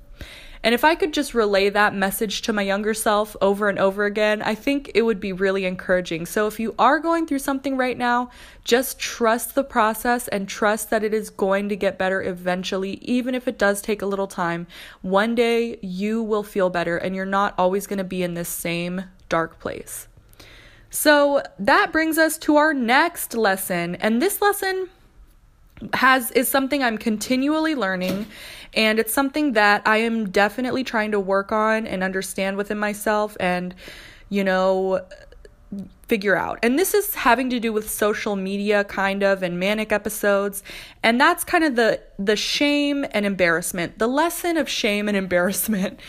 And 0.64 0.74
if 0.74 0.86
I 0.86 0.96
could 0.96 1.14
just 1.14 1.34
relay 1.34 1.70
that 1.70 1.94
message 1.94 2.42
to 2.44 2.54
my 2.54 2.62
younger 2.62 2.94
self 2.94 3.36
over 3.42 3.68
and 3.68 3.78
over 3.78 4.06
again, 4.06 4.42
I 4.42 4.56
think 4.56 4.92
it 4.96 5.02
would 5.02 5.20
be 5.20 5.34
really 5.34 5.66
encouraging. 5.66 6.26
So 6.26 6.48
if 6.48 6.60
you 6.60 6.74
are 6.80 7.00
going 7.00 7.28
through 7.28 7.40
something 7.40 7.76
right 7.76 7.98
now, 7.98 8.32
just 8.64 8.98
trust 8.98 9.56
the 9.56 9.64
process 9.66 10.30
and 10.30 10.48
trust 10.48 10.90
that 10.90 11.04
it 11.04 11.14
is 11.14 11.30
going 11.30 11.68
to 11.68 11.76
get 11.76 11.98
better 11.98 12.22
eventually, 12.22 12.94
even 13.02 13.36
if 13.36 13.48
it 13.48 13.60
does 13.60 13.82
take 13.82 14.02
a 14.02 14.06
little 14.06 14.28
time. 14.28 14.66
One 15.02 15.36
day 15.36 15.80
you 15.82 16.24
will 16.24 16.44
feel 16.44 16.70
better 16.70 16.96
and 16.96 17.14
you're 17.14 17.26
not 17.26 17.54
always 17.58 17.86
going 17.86 17.98
to 17.98 18.06
be 18.06 18.24
in 18.24 18.34
this 18.34 18.50
same 18.50 19.04
dark 19.28 19.60
place. 19.60 20.08
So 20.90 21.42
that 21.60 21.92
brings 21.92 22.18
us 22.18 22.38
to 22.38 22.56
our 22.56 22.74
next 22.74 23.34
lesson. 23.34 23.96
And 23.96 24.22
this 24.22 24.42
lesson 24.42 24.90
has 25.94 26.32
is 26.32 26.48
something 26.48 26.84
I'm 26.84 26.98
continually 26.98 27.76
learning 27.76 28.28
and 28.74 29.00
it's 29.00 29.14
something 29.14 29.54
that 29.54 29.82
I 29.86 29.98
am 29.98 30.30
definitely 30.30 30.84
trying 30.84 31.12
to 31.12 31.20
work 31.20 31.52
on 31.52 31.86
and 31.86 32.04
understand 32.04 32.58
within 32.58 32.80
myself 32.80 33.38
and 33.40 33.76
you 34.30 34.44
know 34.44 35.06
figure 36.08 36.36
out. 36.36 36.60
And 36.62 36.78
this 36.78 36.94
is 36.94 37.16
having 37.16 37.50
to 37.50 37.60
do 37.60 37.74
with 37.74 37.90
social 37.90 38.36
media 38.36 38.84
kind 38.84 39.24
of 39.24 39.42
and 39.42 39.60
manic 39.60 39.92
episodes. 39.92 40.62
And 41.02 41.20
that's 41.20 41.44
kind 41.44 41.64
of 41.64 41.76
the 41.76 42.02
the 42.20 42.36
shame 42.36 43.06
and 43.12 43.26
embarrassment. 43.26 44.00
The 44.00 44.08
lesson 44.08 44.58
of 44.58 44.70
shame 44.70 45.08
and 45.08 45.18
embarrassment. 45.26 46.00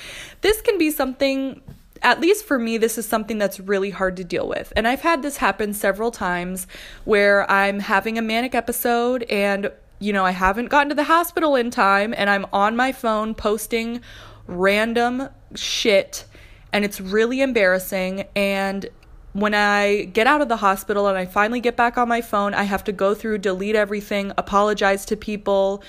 This 0.40 0.61
can 0.61 0.78
be 0.78 0.90
something 0.90 1.62
at 2.04 2.20
least 2.20 2.44
for 2.44 2.58
me, 2.58 2.76
this 2.76 2.99
is 2.99 3.06
something 3.06 3.38
that's 3.38 3.58
really 3.58 3.90
hard 3.90 4.16
to 4.18 4.25
deal 4.25 4.46
with. 4.46 4.73
And 4.76 4.87
I've 4.87 5.00
had 5.00 5.23
this 5.23 5.38
happen 5.38 5.73
several 5.73 6.11
times 6.11 6.66
where 7.04 7.50
I'm 7.50 7.80
having 7.80 8.18
a 8.18 8.23
manic 8.23 8.54
episode 8.54 9.25
and, 9.25 9.73
you 9.99 10.12
know, 10.12 10.25
I 10.25 10.32
haven't 10.32 10.66
gotten 10.66 10.90
to 10.90 10.94
the 10.94 11.04
hospital 11.04 11.56
in 11.56 11.70
time 11.70 12.14
and 12.16 12.28
I'm 12.28 12.46
on 12.52 12.76
my 12.76 12.92
phone 12.92 13.34
posting 13.34 14.02
random 14.46 15.30
shit 15.54 16.26
and 16.75 16.84
it's 16.84 17.00
really 17.00 17.40
embarrassing. 17.40 18.26
And 18.37 18.87
when 19.32 19.54
I 19.54 20.04
get 20.12 20.26
out 20.26 20.42
of 20.42 20.49
the 20.49 20.58
hospital 20.58 21.08
and 21.08 21.16
I 21.16 21.25
finally 21.25 21.61
get 21.61 21.75
back 21.75 21.96
on 21.96 22.06
my 22.08 22.20
phone, 22.20 22.52
I 22.52 22.64
have 22.64 22.84
to 22.84 22.92
go 22.92 23.14
through, 23.14 23.38
delete 23.38 23.76
everything, 23.76 24.30
apologize 24.37 25.06
to 25.06 25.16
people, 25.16 25.82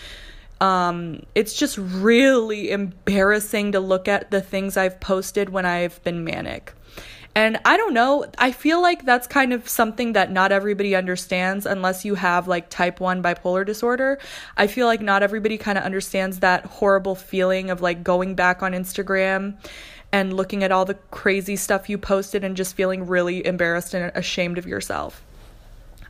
um, 0.61 1.23
it's 1.35 1.53
just 1.53 1.77
really 1.77 2.71
embarrassing 2.71 3.73
to 3.73 3.79
look 3.79 4.07
at 4.07 4.31
the 4.31 4.41
things 4.41 4.77
I've 4.77 4.99
posted 4.99 5.49
when 5.49 5.65
I've 5.65 6.01
been 6.03 6.23
manic. 6.23 6.73
And 7.37 7.59
I 7.65 7.75
don't 7.75 7.93
know, 7.93 8.25
I 8.37 8.53
feel 8.53 8.81
like 8.81 9.03
that's 9.03 9.27
kind 9.27 9.51
of 9.51 9.67
something 9.67 10.13
that 10.13 10.31
not 10.31 10.53
everybody 10.53 10.95
understands 10.95 11.65
unless 11.65 12.05
you 12.05 12.15
have 12.15 12.47
like 12.47 12.69
type 12.69 13.01
1 13.01 13.21
bipolar 13.21 13.65
disorder. 13.65 14.19
I 14.55 14.67
feel 14.67 14.87
like 14.87 15.01
not 15.01 15.21
everybody 15.21 15.57
kind 15.57 15.77
of 15.77 15.83
understands 15.83 16.39
that 16.39 16.65
horrible 16.65 17.13
feeling 17.13 17.69
of 17.69 17.81
like 17.81 18.05
going 18.05 18.35
back 18.35 18.63
on 18.63 18.71
Instagram 18.71 19.57
and 20.13 20.31
looking 20.31 20.63
at 20.63 20.71
all 20.71 20.85
the 20.85 20.93
crazy 21.11 21.57
stuff 21.57 21.89
you 21.89 21.97
posted 21.97 22.45
and 22.45 22.55
just 22.55 22.73
feeling 22.73 23.05
really 23.05 23.45
embarrassed 23.45 23.93
and 23.93 24.13
ashamed 24.15 24.57
of 24.57 24.65
yourself. 24.65 25.24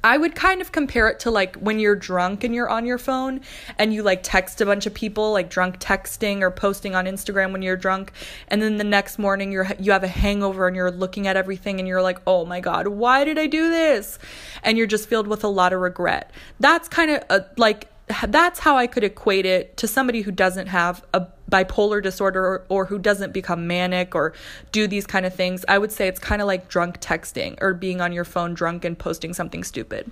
I 0.05 0.17
would 0.17 0.35
kind 0.35 0.61
of 0.61 0.71
compare 0.71 1.07
it 1.07 1.19
to 1.21 1.31
like 1.31 1.55
when 1.55 1.79
you're 1.79 1.95
drunk 1.95 2.43
and 2.43 2.53
you're 2.53 2.69
on 2.69 2.85
your 2.85 2.99
phone 2.99 3.41
and 3.79 3.91
you 3.91 4.03
like 4.03 4.19
text 4.21 4.61
a 4.61 4.65
bunch 4.65 4.85
of 4.85 4.93
people, 4.93 5.31
like 5.31 5.49
drunk 5.49 5.79
texting 5.79 6.41
or 6.41 6.51
posting 6.51 6.93
on 6.93 7.05
Instagram 7.05 7.51
when 7.51 7.63
you're 7.63 7.75
drunk, 7.75 8.11
and 8.47 8.61
then 8.61 8.77
the 8.77 8.83
next 8.83 9.17
morning 9.17 9.51
you're 9.51 9.67
you 9.79 9.91
have 9.91 10.03
a 10.03 10.07
hangover 10.07 10.67
and 10.67 10.75
you're 10.75 10.91
looking 10.91 11.25
at 11.25 11.35
everything 11.35 11.79
and 11.79 11.87
you're 11.87 12.03
like, 12.03 12.19
"Oh 12.27 12.45
my 12.45 12.59
god, 12.59 12.87
why 12.87 13.23
did 13.23 13.39
I 13.39 13.47
do 13.47 13.71
this?" 13.71 14.19
And 14.61 14.77
you're 14.77 14.85
just 14.85 15.09
filled 15.09 15.25
with 15.25 15.43
a 15.43 15.47
lot 15.47 15.73
of 15.73 15.79
regret. 15.79 16.29
That's 16.59 16.87
kind 16.87 17.09
of 17.09 17.23
a, 17.23 17.31
uh, 17.31 17.47
like 17.57 17.89
that's 18.27 18.59
how 18.59 18.77
I 18.77 18.87
could 18.87 19.03
equate 19.03 19.45
it 19.45 19.77
to 19.77 19.87
somebody 19.87 20.21
who 20.21 20.31
doesn't 20.31 20.67
have 20.67 21.03
a 21.13 21.27
bipolar 21.49 22.01
disorder 22.01 22.43
or, 22.43 22.65
or, 22.69 22.85
who 22.85 22.97
doesn't 22.97 23.31
become 23.31 23.67
manic 23.67 24.15
or 24.15 24.33
do 24.71 24.87
these 24.87 25.05
kind 25.05 25.25
of 25.25 25.33
things. 25.33 25.63
I 25.67 25.77
would 25.77 25.91
say 25.91 26.07
it's 26.07 26.19
kind 26.19 26.41
of 26.41 26.47
like 26.47 26.67
drunk 26.67 26.99
texting 27.01 27.57
or 27.61 27.73
being 27.73 28.01
on 28.01 28.13
your 28.13 28.25
phone 28.25 28.53
drunk 28.53 28.83
and 28.85 28.97
posting 28.97 29.33
something 29.33 29.63
stupid. 29.63 30.11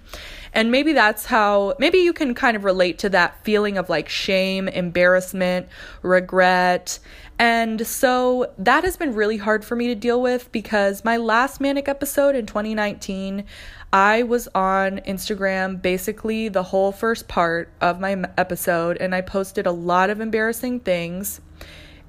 And 0.53 0.71
maybe 0.71 0.93
that's 0.93 1.25
how, 1.25 1.75
maybe 1.79 1.99
you 1.99 2.13
can 2.13 2.35
kind 2.35 2.55
of 2.55 2.63
relate 2.63 2.99
to 2.99 3.09
that 3.09 3.43
feeling 3.43 3.77
of 3.77 3.89
like 3.89 4.09
shame, 4.09 4.67
embarrassment, 4.67 5.67
regret. 6.01 6.99
And 7.39 7.85
so 7.85 8.51
that 8.59 8.83
has 8.83 8.95
been 8.95 9.15
really 9.15 9.37
hard 9.37 9.65
for 9.65 9.75
me 9.75 9.87
to 9.87 9.95
deal 9.95 10.21
with 10.21 10.51
because 10.51 11.03
my 11.03 11.17
last 11.17 11.59
manic 11.59 11.87
episode 11.87 12.35
in 12.35 12.45
2019, 12.45 13.45
I 13.93 14.23
was 14.23 14.47
on 14.55 15.01
Instagram 15.01 15.79
basically 15.79 16.49
the 16.49 16.63
whole 16.63 16.91
first 16.91 17.27
part 17.27 17.69
of 17.79 17.99
my 17.99 18.23
episode, 18.39 18.97
and 18.97 19.13
I 19.13 19.21
posted 19.21 19.67
a 19.67 19.71
lot 19.71 20.09
of 20.09 20.19
embarrassing 20.19 20.79
things. 20.79 21.41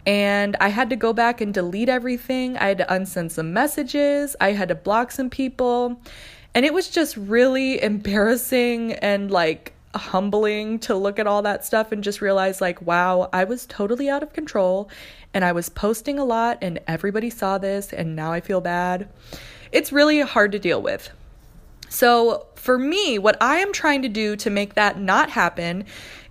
And 0.06 0.56
I 0.60 0.68
had 0.68 0.88
to 0.90 0.96
go 0.96 1.12
back 1.12 1.42
and 1.42 1.52
delete 1.52 1.90
everything. 1.90 2.56
I 2.56 2.68
had 2.68 2.78
to 2.78 2.86
unsend 2.86 3.32
some 3.32 3.52
messages. 3.52 4.34
I 4.40 4.52
had 4.52 4.68
to 4.68 4.74
block 4.74 5.12
some 5.12 5.28
people. 5.28 6.00
And 6.54 6.64
it 6.64 6.72
was 6.72 6.88
just 6.88 7.18
really 7.18 7.82
embarrassing 7.82 8.94
and 8.94 9.30
like 9.30 9.74
humbling 9.94 10.78
to 10.80 10.94
look 10.94 11.18
at 11.18 11.26
all 11.26 11.42
that 11.42 11.66
stuff 11.66 11.92
and 11.92 12.02
just 12.02 12.22
realize, 12.22 12.62
like, 12.62 12.80
wow, 12.80 13.28
I 13.30 13.44
was 13.44 13.66
totally 13.66 14.08
out 14.08 14.22
of 14.22 14.32
control 14.32 14.88
and 15.34 15.44
I 15.44 15.52
was 15.52 15.68
posting 15.68 16.18
a 16.18 16.24
lot 16.24 16.56
and 16.62 16.80
everybody 16.88 17.28
saw 17.28 17.58
this 17.58 17.92
and 17.92 18.16
now 18.16 18.32
I 18.32 18.40
feel 18.40 18.62
bad. 18.62 19.10
It's 19.70 19.92
really 19.92 20.22
hard 20.22 20.52
to 20.52 20.58
deal 20.58 20.80
with. 20.80 21.10
So, 21.94 22.46
for 22.56 22.76
me, 22.76 23.20
what 23.20 23.40
I 23.40 23.58
am 23.58 23.72
trying 23.72 24.02
to 24.02 24.08
do 24.08 24.34
to 24.34 24.50
make 24.50 24.74
that 24.74 24.98
not 24.98 25.30
happen 25.30 25.84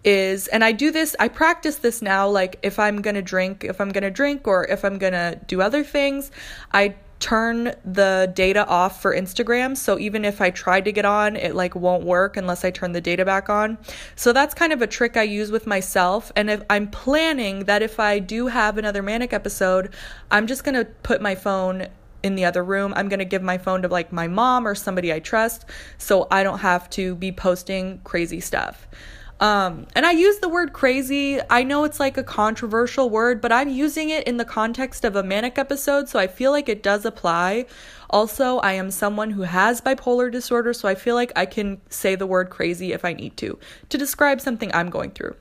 is, 0.03 0.47
and 0.49 0.61
I 0.61 0.73
do 0.73 0.91
this, 0.91 1.15
I 1.21 1.29
practice 1.29 1.77
this 1.77 2.01
now, 2.01 2.27
like 2.27 2.59
if 2.63 2.79
I'm 2.79 3.01
gonna 3.01 3.21
drink, 3.21 3.63
if 3.63 3.79
I'm 3.79 3.89
gonna 3.93 4.11
drink, 4.11 4.45
or 4.45 4.65
if 4.65 4.83
I'm 4.83 4.97
gonna 4.97 5.39
do 5.47 5.61
other 5.61 5.81
things, 5.81 6.31
I 6.73 6.95
turn 7.21 7.73
the 7.85 8.29
data 8.35 8.67
off 8.67 9.01
for 9.01 9.15
Instagram. 9.15 9.77
So 9.77 9.97
even 9.97 10.25
if 10.25 10.41
I 10.41 10.49
tried 10.49 10.83
to 10.83 10.91
get 10.91 11.05
on, 11.05 11.37
it 11.37 11.55
like 11.55 11.75
won't 11.75 12.03
work 12.03 12.35
unless 12.35 12.65
I 12.65 12.71
turn 12.71 12.91
the 12.91 12.99
data 12.99 13.23
back 13.23 13.49
on. 13.49 13.77
So 14.17 14.33
that's 14.33 14.53
kind 14.53 14.73
of 14.73 14.81
a 14.81 14.87
trick 14.87 15.15
I 15.15 15.23
use 15.23 15.49
with 15.49 15.65
myself. 15.65 16.33
And 16.35 16.49
if 16.49 16.61
I'm 16.69 16.89
planning 16.89 17.63
that 17.63 17.81
if 17.81 17.97
I 18.01 18.19
do 18.19 18.47
have 18.47 18.77
another 18.77 19.01
manic 19.01 19.31
episode, 19.31 19.93
I'm 20.29 20.45
just 20.45 20.65
going 20.65 20.75
to 20.75 20.83
put 20.83 21.21
my 21.21 21.33
phone 21.33 21.87
in 22.23 22.35
the 22.35 22.45
other 22.45 22.63
room. 22.63 22.93
I'm 22.95 23.09
going 23.09 23.19
to 23.19 23.25
give 23.25 23.43
my 23.43 23.57
phone 23.57 23.81
to 23.83 23.87
like 23.87 24.11
my 24.11 24.27
mom 24.27 24.65
or 24.65 24.73
somebody 24.73 25.13
I 25.13 25.19
trust 25.19 25.65
so 25.97 26.27
I 26.31 26.41
don't 26.43 26.59
have 26.59 26.89
to 26.91 27.15
be 27.15 27.31
posting 27.31 27.99
crazy 28.03 28.39
stuff. 28.39 28.87
Um, 29.39 29.87
and 29.93 30.05
I 30.05 30.11
use 30.11 30.39
the 30.39 30.47
word 30.47 30.71
crazy. 30.71 31.39
I 31.49 31.63
know 31.63 31.83
it's 31.83 31.99
like 31.99 32.17
a 32.17 32.23
controversial 32.23 33.09
word, 33.09 33.41
but 33.41 33.51
I'm 33.51 33.67
using 33.67 34.09
it 34.09 34.25
in 34.25 34.37
the 34.37 34.45
context 34.45 35.03
of 35.03 35.17
a 35.17 35.23
manic 35.23 35.57
episode, 35.57 36.07
so 36.07 36.17
I 36.17 36.27
feel 36.27 36.51
like 36.51 36.69
it 36.69 36.81
does 36.81 37.03
apply. 37.03 37.65
Also, 38.09 38.59
I 38.59 38.73
am 38.73 38.89
someone 38.89 39.31
who 39.31 39.41
has 39.41 39.81
bipolar 39.81 40.31
disorder, 40.31 40.71
so 40.71 40.87
I 40.87 40.95
feel 40.95 41.15
like 41.15 41.33
I 41.35 41.45
can 41.45 41.81
say 41.89 42.15
the 42.15 42.27
word 42.27 42.51
crazy 42.51 42.93
if 42.93 43.03
I 43.03 43.11
need 43.11 43.35
to 43.37 43.59
to 43.89 43.97
describe 43.97 44.39
something 44.39 44.73
I'm 44.73 44.89
going 44.89 45.11
through. 45.11 45.35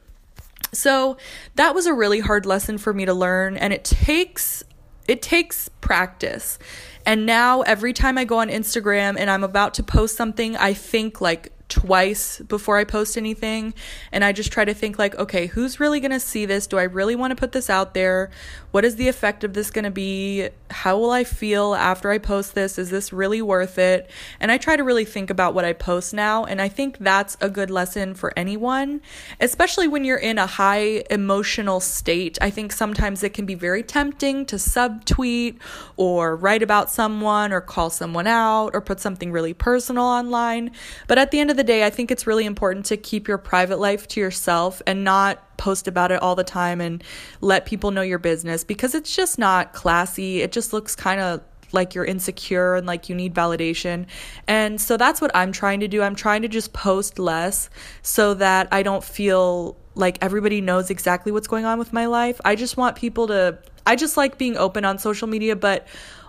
So, 0.72 1.16
that 1.54 1.74
was 1.74 1.86
a 1.86 1.92
really 1.92 2.20
hard 2.20 2.44
lesson 2.44 2.78
for 2.78 2.92
me 2.92 3.04
to 3.04 3.14
learn 3.14 3.56
and 3.56 3.72
it 3.72 3.84
takes 3.84 4.64
it 5.08 5.22
takes 5.22 5.68
practice. 5.80 6.58
And 7.04 7.26
now 7.26 7.62
every 7.62 7.92
time 7.92 8.16
I 8.16 8.24
go 8.24 8.38
on 8.38 8.48
Instagram 8.48 9.16
and 9.18 9.28
I'm 9.28 9.44
about 9.44 9.74
to 9.74 9.82
post 9.82 10.16
something, 10.16 10.56
I 10.56 10.72
think 10.72 11.20
like 11.20 11.52
twice 11.68 12.38
before 12.40 12.76
I 12.76 12.84
post 12.84 13.16
anything. 13.16 13.72
And 14.12 14.22
I 14.22 14.32
just 14.32 14.52
try 14.52 14.64
to 14.64 14.74
think, 14.74 14.98
like, 14.98 15.14
okay, 15.16 15.46
who's 15.46 15.80
really 15.80 16.00
going 16.00 16.10
to 16.10 16.20
see 16.20 16.44
this? 16.44 16.66
Do 16.66 16.78
I 16.78 16.82
really 16.82 17.16
want 17.16 17.30
to 17.30 17.36
put 17.36 17.52
this 17.52 17.70
out 17.70 17.94
there? 17.94 18.30
What 18.72 18.86
is 18.86 18.96
the 18.96 19.08
effect 19.08 19.44
of 19.44 19.52
this 19.52 19.70
going 19.70 19.84
to 19.84 19.90
be? 19.90 20.48
How 20.70 20.98
will 20.98 21.10
I 21.10 21.24
feel 21.24 21.74
after 21.74 22.10
I 22.10 22.16
post 22.16 22.54
this? 22.54 22.78
Is 22.78 22.88
this 22.90 23.12
really 23.12 23.42
worth 23.42 23.78
it? 23.78 24.10
And 24.40 24.50
I 24.50 24.56
try 24.56 24.76
to 24.76 24.82
really 24.82 25.04
think 25.04 25.28
about 25.28 25.52
what 25.54 25.66
I 25.66 25.74
post 25.74 26.14
now. 26.14 26.44
And 26.44 26.60
I 26.60 26.68
think 26.68 26.98
that's 26.98 27.36
a 27.40 27.50
good 27.50 27.70
lesson 27.70 28.14
for 28.14 28.32
anyone, 28.34 29.02
especially 29.40 29.88
when 29.88 30.04
you're 30.04 30.16
in 30.16 30.38
a 30.38 30.46
high 30.46 31.04
emotional 31.10 31.80
state. 31.80 32.38
I 32.40 32.48
think 32.48 32.72
sometimes 32.72 33.22
it 33.22 33.34
can 33.34 33.44
be 33.44 33.54
very 33.54 33.82
tempting 33.82 34.46
to 34.46 34.56
subtweet 34.56 35.58
or 35.96 36.34
write 36.34 36.62
about 36.62 36.90
someone 36.90 37.52
or 37.52 37.60
call 37.60 37.90
someone 37.90 38.26
out 38.26 38.70
or 38.72 38.80
put 38.80 39.00
something 39.00 39.30
really 39.30 39.52
personal 39.52 40.04
online. 40.04 40.70
But 41.08 41.18
at 41.18 41.30
the 41.30 41.40
end 41.40 41.50
of 41.50 41.58
the 41.58 41.64
day, 41.64 41.84
I 41.84 41.90
think 41.90 42.10
it's 42.10 42.26
really 42.26 42.46
important 42.46 42.86
to 42.86 42.96
keep 42.96 43.28
your 43.28 43.38
private 43.38 43.78
life 43.78 44.08
to 44.08 44.20
yourself 44.20 44.80
and 44.86 45.04
not 45.04 45.46
post 45.62 45.86
about 45.86 46.10
it 46.10 46.20
all 46.20 46.34
the 46.34 46.44
time 46.44 46.80
and 46.80 47.04
let 47.40 47.64
people 47.66 47.92
know 47.92 48.02
your 48.02 48.18
business 48.18 48.64
because 48.64 48.96
it's 48.96 49.14
just 49.14 49.38
not 49.38 49.72
classy. 49.72 50.42
It 50.42 50.50
just 50.50 50.72
looks 50.72 50.96
kind 50.96 51.20
of 51.20 51.40
like 51.70 51.94
you're 51.94 52.04
insecure 52.04 52.74
and 52.74 52.84
like 52.84 53.08
you 53.08 53.14
need 53.14 53.32
validation. 53.32 54.06
And 54.48 54.80
so 54.80 54.96
that's 54.96 55.20
what 55.20 55.30
I'm 55.34 55.52
trying 55.52 55.78
to 55.80 55.88
do. 55.88 56.02
I'm 56.02 56.16
trying 56.16 56.42
to 56.42 56.48
just 56.48 56.72
post 56.72 57.18
less 57.18 57.70
so 58.02 58.34
that 58.34 58.68
I 58.72 58.82
don't 58.82 59.04
feel 59.04 59.76
like 59.94 60.18
everybody 60.20 60.60
knows 60.60 60.90
exactly 60.90 61.30
what's 61.30 61.46
going 61.46 61.64
on 61.64 61.78
with 61.78 61.92
my 61.92 62.06
life. 62.06 62.40
I 62.44 62.56
just 62.56 62.76
want 62.76 62.96
people 62.96 63.28
to, 63.28 63.56
I 63.86 63.94
just 63.94 64.16
like 64.16 64.38
being 64.38 64.56
open 64.56 64.84
on 64.84 64.98
social 64.98 65.28
media, 65.28 65.54
but 65.54 65.86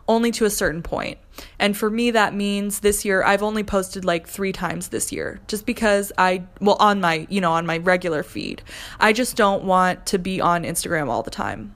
only 0.08 0.32
to 0.32 0.46
a 0.46 0.50
certain 0.50 0.82
point. 0.82 1.18
And 1.60 1.76
for 1.76 1.90
me, 1.90 2.12
that 2.12 2.34
means 2.34 2.80
this 2.80 3.06
year 3.06 3.24
I've 3.24 3.44
only 3.44 3.64
posted 3.64 4.06
like 4.06 4.28
three 4.28 4.52
times 4.52 4.90
this 4.90 5.12
year 5.12 5.40
just 5.48 5.66
because 5.66 6.12
I, 6.18 6.44
well, 6.60 6.78
on 6.80 7.02
my, 7.02 7.26
you 7.30 7.42
know, 7.42 7.54
on 7.54 7.66
my 7.66 7.78
regular 7.78 8.24
feed. 8.24 8.62
I 9.00 9.14
just 9.14 9.36
don't 9.36 9.64
want 9.64 10.06
to 10.08 10.20
be 10.20 10.42
on 10.42 10.64
Instagram 10.64 11.10
all 11.10 11.24
the 11.24 11.32
time. 11.32 11.74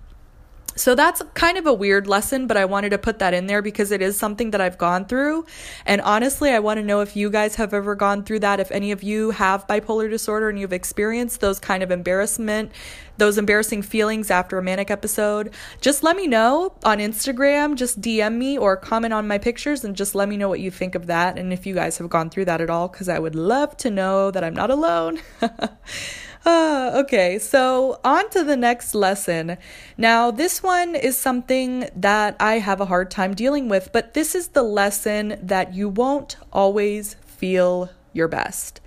So 0.78 0.94
that's 0.94 1.24
kind 1.34 1.58
of 1.58 1.66
a 1.66 1.74
weird 1.74 2.08
lesson, 2.08 2.46
but 2.46 2.56
I 2.56 2.66
wanted 2.66 2.92
to 2.92 2.98
put 2.98 3.20
that 3.20 3.34
in 3.34 3.48
there 3.48 3.62
because 3.62 3.92
it 3.92 4.02
is 4.02 4.16
something 4.16 4.52
that 4.52 4.62
I've 4.62 4.78
gone 4.78 5.06
through. 5.06 5.46
And 5.86 6.00
honestly, 6.02 6.52
I 6.52 6.60
want 6.60 6.78
to 6.78 6.84
know 6.84 7.02
if 7.02 7.16
you 7.16 7.30
guys 7.32 7.56
have 7.56 7.74
ever 7.74 7.96
gone 7.96 8.24
through 8.24 8.40
that, 8.40 8.60
if 8.60 8.72
any 8.72 8.92
of 8.92 9.02
you 9.02 9.32
have 9.32 9.68
bipolar 9.68 10.10
disorder 10.10 10.50
and 10.50 10.60
you've 10.60 10.74
experienced 10.74 11.42
those 11.42 11.60
kind 11.60 11.82
of 11.82 11.90
embarrassment, 11.90 12.72
those 13.18 13.38
embarrassing 13.40 13.82
feelings 13.82 14.30
after 14.30 14.58
a 14.58 14.64
manic 14.64 14.92
episode. 14.92 15.52
Just 15.82 16.04
let 16.04 16.16
me 16.16 16.28
know 16.28 16.74
on 16.84 17.00
Instagram, 17.00 17.76
just 17.76 18.00
DM 18.00 18.36
me 18.36 18.58
or 18.58 18.78
comment 18.78 19.14
on 19.14 19.28
my 19.28 19.40
pictures 19.40 19.84
and 19.84 19.96
just 19.96 20.14
let 20.14 20.30
me 20.30 20.38
know 20.38 20.50
what 20.50 20.60
you 20.60 20.72
think 20.72 20.94
of 20.96 21.08
that 21.08 21.38
and 21.38 21.52
if 21.52 21.66
you 21.66 21.74
guys 21.74 21.98
have 21.98 22.10
gone 22.10 22.30
through 22.30 22.46
that 22.46 22.62
at 22.62 22.70
all, 22.70 22.88
because 22.88 23.10
I 23.10 23.20
would 23.20 23.36
love 23.36 23.76
to 23.78 23.90
know 23.90 24.32
that 24.32 24.44
I'm 24.44 24.54
not 24.54 24.70
alone. 24.70 25.20
Uh, 26.48 26.92
okay, 26.96 27.38
so 27.40 28.00
on 28.06 28.30
to 28.30 28.42
the 28.42 28.56
next 28.56 28.96
lesson. 28.96 29.58
Now, 29.98 30.32
this 30.32 30.64
one 30.64 30.96
is 30.96 31.18
something 31.18 31.90
that 31.94 32.38
I 32.40 32.60
have 32.60 32.80
a 32.80 32.86
hard 32.86 33.12
time 33.12 33.34
dealing 33.34 33.68
with, 33.68 33.90
but 33.92 34.14
this 34.14 34.34
is 34.34 34.48
the 34.48 34.64
lesson 34.64 35.38
that 35.44 35.74
you 35.74 35.90
won't 35.90 36.38
always 36.54 37.16
feel 37.16 37.90
your 38.14 38.30
best. 38.30 38.80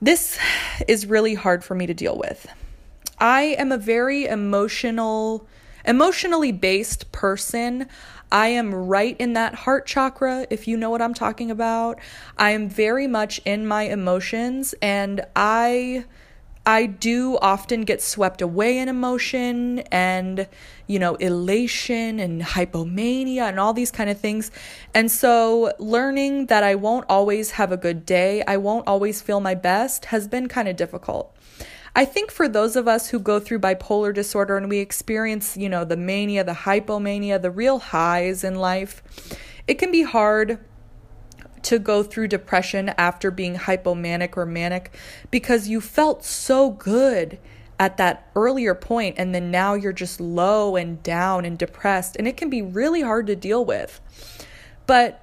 This 0.00 0.38
is 0.86 1.06
really 1.06 1.34
hard 1.34 1.64
for 1.64 1.74
me 1.74 1.86
to 1.86 1.94
deal 1.94 2.16
with. 2.16 2.46
I 3.18 3.56
am 3.58 3.72
a 3.72 3.76
very 3.76 4.26
emotional, 4.26 5.44
emotionally 5.84 6.52
based 6.52 7.10
person. 7.10 7.88
I 8.30 8.46
am 8.48 8.72
right 8.72 9.16
in 9.18 9.32
that 9.32 9.56
heart 9.56 9.86
chakra, 9.86 10.46
if 10.50 10.68
you 10.68 10.76
know 10.76 10.90
what 10.90 11.02
I'm 11.02 11.14
talking 11.14 11.50
about. 11.50 11.98
I 12.36 12.52
am 12.52 12.68
very 12.68 13.08
much 13.08 13.40
in 13.44 13.66
my 13.66 13.82
emotions 13.82 14.72
and 14.80 15.26
I 15.34 16.04
I 16.68 16.84
do 16.84 17.38
often 17.40 17.80
get 17.80 18.02
swept 18.02 18.42
away 18.42 18.76
in 18.76 18.90
emotion 18.90 19.78
and, 19.90 20.46
you 20.86 20.98
know, 20.98 21.14
elation 21.14 22.20
and 22.20 22.42
hypomania 22.42 23.48
and 23.48 23.58
all 23.58 23.72
these 23.72 23.90
kind 23.90 24.10
of 24.10 24.20
things. 24.20 24.50
And 24.92 25.10
so 25.10 25.72
learning 25.78 26.46
that 26.48 26.62
I 26.64 26.74
won't 26.74 27.06
always 27.08 27.52
have 27.52 27.72
a 27.72 27.78
good 27.78 28.04
day, 28.04 28.42
I 28.46 28.58
won't 28.58 28.86
always 28.86 29.22
feel 29.22 29.40
my 29.40 29.54
best 29.54 30.04
has 30.06 30.28
been 30.28 30.46
kind 30.46 30.68
of 30.68 30.76
difficult. 30.76 31.34
I 31.96 32.04
think 32.04 32.30
for 32.30 32.46
those 32.50 32.76
of 32.76 32.86
us 32.86 33.08
who 33.08 33.18
go 33.18 33.40
through 33.40 33.60
bipolar 33.60 34.12
disorder 34.12 34.58
and 34.58 34.68
we 34.68 34.80
experience, 34.80 35.56
you 35.56 35.70
know, 35.70 35.86
the 35.86 35.96
mania, 35.96 36.44
the 36.44 36.52
hypomania, 36.52 37.40
the 37.40 37.50
real 37.50 37.78
highs 37.78 38.44
in 38.44 38.56
life, 38.56 39.02
it 39.66 39.78
can 39.78 39.90
be 39.90 40.02
hard 40.02 40.58
to 41.68 41.78
go 41.78 42.02
through 42.02 42.26
depression 42.26 42.88
after 42.96 43.30
being 43.30 43.54
hypomanic 43.54 44.38
or 44.38 44.46
manic 44.46 44.90
because 45.30 45.68
you 45.68 45.82
felt 45.82 46.24
so 46.24 46.70
good 46.70 47.38
at 47.78 47.98
that 47.98 48.30
earlier 48.34 48.74
point 48.74 49.14
and 49.18 49.34
then 49.34 49.50
now 49.50 49.74
you're 49.74 49.92
just 49.92 50.18
low 50.18 50.76
and 50.76 51.02
down 51.02 51.44
and 51.44 51.58
depressed 51.58 52.16
and 52.16 52.26
it 52.26 52.38
can 52.38 52.48
be 52.48 52.62
really 52.62 53.02
hard 53.02 53.26
to 53.26 53.36
deal 53.36 53.62
with. 53.62 54.00
But 54.86 55.22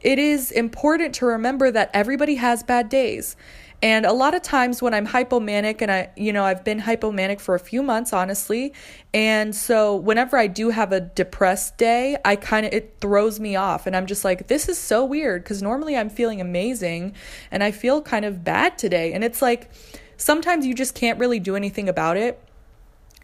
it 0.00 0.18
is 0.18 0.50
important 0.50 1.14
to 1.16 1.26
remember 1.26 1.70
that 1.70 1.90
everybody 1.92 2.36
has 2.36 2.62
bad 2.62 2.88
days. 2.88 3.36
And 3.82 4.06
a 4.06 4.12
lot 4.12 4.34
of 4.34 4.42
times 4.42 4.80
when 4.80 4.94
I'm 4.94 5.08
hypomanic, 5.08 5.82
and 5.82 5.90
I, 5.90 6.10
you 6.16 6.32
know, 6.32 6.44
I've 6.44 6.62
been 6.62 6.80
hypomanic 6.80 7.40
for 7.40 7.56
a 7.56 7.58
few 7.58 7.82
months, 7.82 8.12
honestly. 8.12 8.72
And 9.12 9.54
so 9.54 9.96
whenever 9.96 10.36
I 10.36 10.46
do 10.46 10.70
have 10.70 10.92
a 10.92 11.00
depressed 11.00 11.78
day, 11.78 12.16
I 12.24 12.36
kind 12.36 12.64
of, 12.64 12.72
it 12.72 12.98
throws 13.00 13.40
me 13.40 13.56
off. 13.56 13.88
And 13.88 13.96
I'm 13.96 14.06
just 14.06 14.24
like, 14.24 14.46
this 14.46 14.68
is 14.68 14.78
so 14.78 15.04
weird 15.04 15.42
because 15.42 15.62
normally 15.62 15.96
I'm 15.96 16.10
feeling 16.10 16.40
amazing 16.40 17.14
and 17.50 17.64
I 17.64 17.72
feel 17.72 18.00
kind 18.00 18.24
of 18.24 18.44
bad 18.44 18.78
today. 18.78 19.12
And 19.12 19.24
it's 19.24 19.42
like, 19.42 19.68
sometimes 20.16 20.64
you 20.64 20.74
just 20.74 20.94
can't 20.94 21.18
really 21.18 21.40
do 21.40 21.56
anything 21.56 21.88
about 21.88 22.16
it 22.16 22.40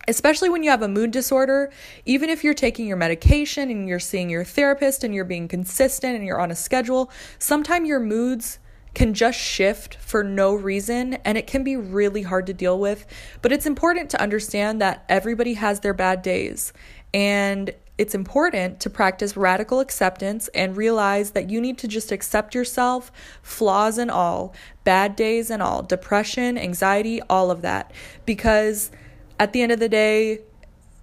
especially 0.09 0.49
when 0.49 0.63
you 0.63 0.71
have 0.71 0.81
a 0.81 0.89
mood 0.89 1.11
disorder, 1.11 1.71
even 2.07 2.31
if 2.31 2.43
you're 2.43 2.55
taking 2.55 2.87
your 2.87 2.97
medication 2.97 3.71
and 3.71 3.87
you're 3.87 4.01
seeing 4.01 4.31
your 4.31 4.43
therapist 4.43 5.05
and 5.05 5.15
you're 5.15 5.23
being 5.23 5.47
consistent 5.47 6.17
and 6.17 6.25
you're 6.25 6.41
on 6.41 6.51
a 6.51 6.57
schedule, 6.57 7.11
sometimes 7.39 7.87
your 7.87 8.01
moods 8.01 8.59
can 8.95 9.15
just 9.15 9.39
shift 9.39 9.97
for 9.97 10.25
no 10.25 10.55
reason 10.55 11.15
and 11.25 11.39
it 11.39 11.47
can 11.47 11.63
be 11.63 11.77
really 11.77 12.23
hard 12.23 12.47
to 12.47 12.53
deal 12.53 12.79
with. 12.79 13.07
But 13.43 13.53
it's 13.53 13.67
important 13.67 14.11
to 14.11 14.21
understand 14.21 14.81
that 14.81 15.05
everybody 15.09 15.55
has 15.55 15.81
their 15.81 15.95
bad 15.95 16.23
days 16.23 16.73
and 17.13 17.75
it's 17.99 18.15
important 18.15 18.79
to 18.81 18.91
practice 18.91 19.37
radical 19.37 19.81
acceptance 19.81 20.47
and 20.55 20.77
realize 20.77 21.33
that 21.33 21.51
you 21.51 21.61
need 21.61 21.79
to 21.79 21.89
just 21.89 22.13
accept 22.13 22.55
yourself, 22.55 23.11
flaws 23.43 23.99
and 23.99 24.11
all, 24.11 24.55
bad 24.85 25.17
days 25.17 25.51
and 25.51 25.61
all, 25.61 25.83
depression, 25.83 26.57
anxiety, 26.57 27.21
all 27.23 27.51
of 27.51 27.63
that. 27.63 27.93
Because 28.25 28.93
at 29.41 29.53
the 29.53 29.63
end 29.63 29.73
of 29.73 29.81
the 29.81 29.89
day, 29.89 30.43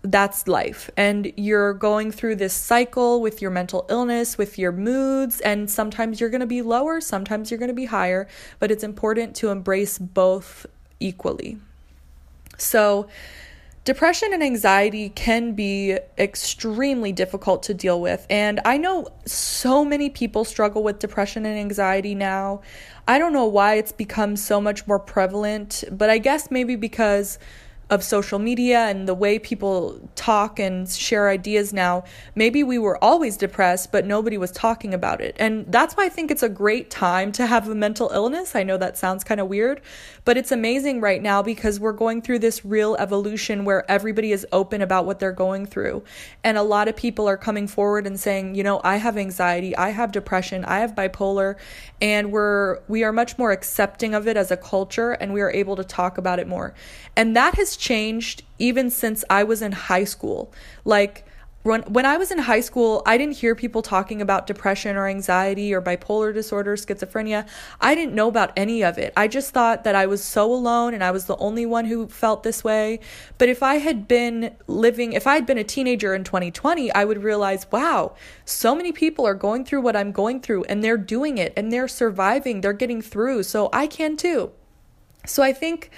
that's 0.06 0.48
life. 0.48 0.90
And 0.96 1.32
you're 1.36 1.74
going 1.74 2.12
through 2.12 2.36
this 2.36 2.54
cycle 2.54 3.22
with 3.22 3.42
your 3.42 3.52
mental 3.52 3.86
illness, 3.90 4.38
with 4.38 4.58
your 4.58 4.72
moods, 4.72 5.42
and 5.42 5.70
sometimes 5.70 6.20
you're 6.20 6.30
going 6.30 6.42
to 6.42 6.48
be 6.48 6.62
lower, 6.62 7.02
sometimes 7.02 7.52
you're 7.52 7.58
going 7.58 7.70
to 7.70 7.74
be 7.74 7.86
higher, 7.86 8.28
but 8.60 8.72
it's 8.72 8.84
important 8.84 9.36
to 9.38 9.50
embrace 9.50 9.98
both 9.98 10.66
equally. 11.00 11.58
So, 12.58 13.08
depression 13.84 14.34
and 14.34 14.42
anxiety 14.42 15.10
can 15.10 15.54
be 15.54 15.98
extremely 16.18 17.12
difficult 17.12 17.62
to 17.64 17.74
deal 17.74 18.02
with. 18.02 18.26
And 18.30 18.60
I 18.66 18.78
know 18.78 19.08
so 19.26 19.86
many 19.86 20.10
people 20.10 20.44
struggle 20.44 20.82
with 20.82 21.00
depression 21.00 21.46
and 21.46 21.58
anxiety 21.58 22.16
now. 22.16 22.62
I 23.08 23.20
don't 23.20 23.34
know 23.34 23.46
why 23.46 23.76
it's 23.76 23.92
become 23.92 24.36
so 24.36 24.60
much 24.60 24.88
more 24.88 25.00
prevalent, 25.00 25.84
but 25.92 26.10
I 26.10 26.18
guess 26.18 26.50
maybe 26.50 26.76
because 26.76 27.38
of 27.90 28.04
social 28.04 28.40
media 28.40 28.80
and 28.88 29.08
the 29.08 29.14
way 29.14 29.38
people 29.38 30.00
talk 30.16 30.60
and 30.60 30.90
share 30.90 31.30
ideas 31.30 31.72
now, 31.72 32.04
maybe 32.34 32.64
we 32.64 32.80
were 32.80 33.02
always 33.04 33.38
depressed, 33.38 33.92
but 33.92 34.06
nobody 34.06 34.38
was 34.38 34.52
talking 34.52 34.94
about 34.94 35.22
it. 35.22 35.36
And 35.38 35.72
that's 35.72 35.96
why 35.96 36.06
I 36.06 36.10
think 36.10 36.32
it's 36.32 36.42
a 36.42 36.50
great 36.50 36.90
time 36.90 37.32
to 37.34 37.46
have 37.46 37.70
a 37.70 37.76
mental 37.76 38.10
illness. 38.10 38.56
I 38.56 38.64
know 38.64 38.78
that 38.78 38.98
sounds 38.98 39.24
kind 39.24 39.40
of 39.40 39.48
weird, 39.48 39.82
but 40.24 40.36
it's 40.36 40.52
amazing 40.52 41.00
right 41.00 41.22
now 41.22 41.44
because 41.44 41.80
we're 41.80 41.92
going 41.92 42.24
through 42.24 42.40
this 42.40 42.66
real 42.66 42.96
evolution 42.96 43.66
where 43.66 43.90
everybody 43.90 44.32
is 44.32 44.48
open 44.52 44.82
about 44.82 45.06
what 45.06 45.20
they're 45.20 45.32
going 45.32 45.68
through. 45.68 46.04
And 46.44 46.58
a 46.58 46.64
lot 46.64 46.88
of 46.88 46.96
people 46.96 47.28
are 47.30 47.38
coming 47.38 47.68
forward 47.68 48.08
and 48.08 48.20
saying, 48.20 48.56
you 48.56 48.64
know, 48.64 48.82
I 48.84 48.96
have 48.96 49.16
anxiety, 49.16 49.76
I 49.76 49.90
have 49.90 50.12
depression, 50.12 50.66
I 50.66 50.80
have 50.80 50.96
bipolar, 50.96 51.56
and 52.02 52.32
we're 52.32 52.80
we 52.88 53.04
are 53.04 53.14
much 53.14 53.38
more 53.38 53.52
accepting 53.52 54.14
of 54.14 54.28
it 54.28 54.38
as 54.38 54.52
a 54.52 54.58
culture 54.58 55.12
and 55.12 55.34
we 55.34 55.42
are 55.42 55.52
able 55.52 55.76
to 55.76 55.84
talk 55.84 56.18
about 56.18 56.40
it 56.40 56.48
more. 56.48 56.74
And 57.16 57.36
that 57.36 57.56
changed 57.78 58.44
even 58.60 58.90
since 58.90 59.24
I 59.30 59.44
was 59.44 59.62
in 59.62 59.72
high 59.72 60.04
school. 60.04 60.52
Like 60.84 61.26
when 61.66 61.82
when 61.84 62.06
I 62.06 62.18
was 62.18 62.30
in 62.30 62.38
high 62.38 62.60
school, 62.60 63.02
I 63.08 63.18
didn't 63.18 63.38
hear 63.38 63.56
people 63.56 63.82
talking 63.82 64.22
about 64.22 64.46
depression 64.46 64.96
or 64.96 65.08
anxiety 65.08 65.74
or 65.74 65.82
bipolar 65.82 66.32
disorder, 66.32 66.76
schizophrenia. 66.76 67.48
I 67.82 67.96
didn't 67.96 68.14
know 68.14 68.28
about 68.28 68.54
any 68.56 68.84
of 68.84 69.00
it. 69.00 69.12
I 69.18 69.28
just 69.28 69.52
thought 69.52 69.84
that 69.84 69.96
I 69.96 70.06
was 70.06 70.24
so 70.24 70.54
alone 70.54 70.94
and 70.94 71.04
I 71.04 71.10
was 71.10 71.26
the 71.26 71.36
only 71.38 71.66
one 71.66 71.86
who 71.86 72.08
felt 72.08 72.44
this 72.44 72.64
way. 72.64 73.00
But 73.40 73.50
if 73.50 73.64
I 73.64 73.76
had 73.76 74.08
been 74.08 74.56
living, 74.68 75.14
if 75.14 75.26
I 75.26 75.34
had 75.34 75.48
been 75.48 75.58
a 75.58 75.64
teenager 75.64 76.14
in 76.14 76.24
2020, 76.24 76.92
I 76.92 77.04
would 77.04 77.24
realize, 77.24 77.66
wow, 77.72 78.14
so 78.46 78.76
many 78.76 78.92
people 78.92 79.26
are 79.26 79.34
going 79.34 79.66
through 79.66 79.82
what 79.82 79.96
I'm 79.96 80.12
going 80.12 80.42
through 80.42 80.66
and 80.66 80.84
they're 80.84 80.98
doing 80.98 81.40
it 81.40 81.52
and 81.58 81.74
they're 81.74 81.88
surviving, 81.88 82.62
they're 82.62 82.74
getting 82.74 83.02
through. 83.02 83.42
So 83.42 83.70
I 83.74 83.88
can 83.88 84.18
too. 84.18 84.52
So 85.26 85.42
I 85.42 85.52
think 85.52 85.90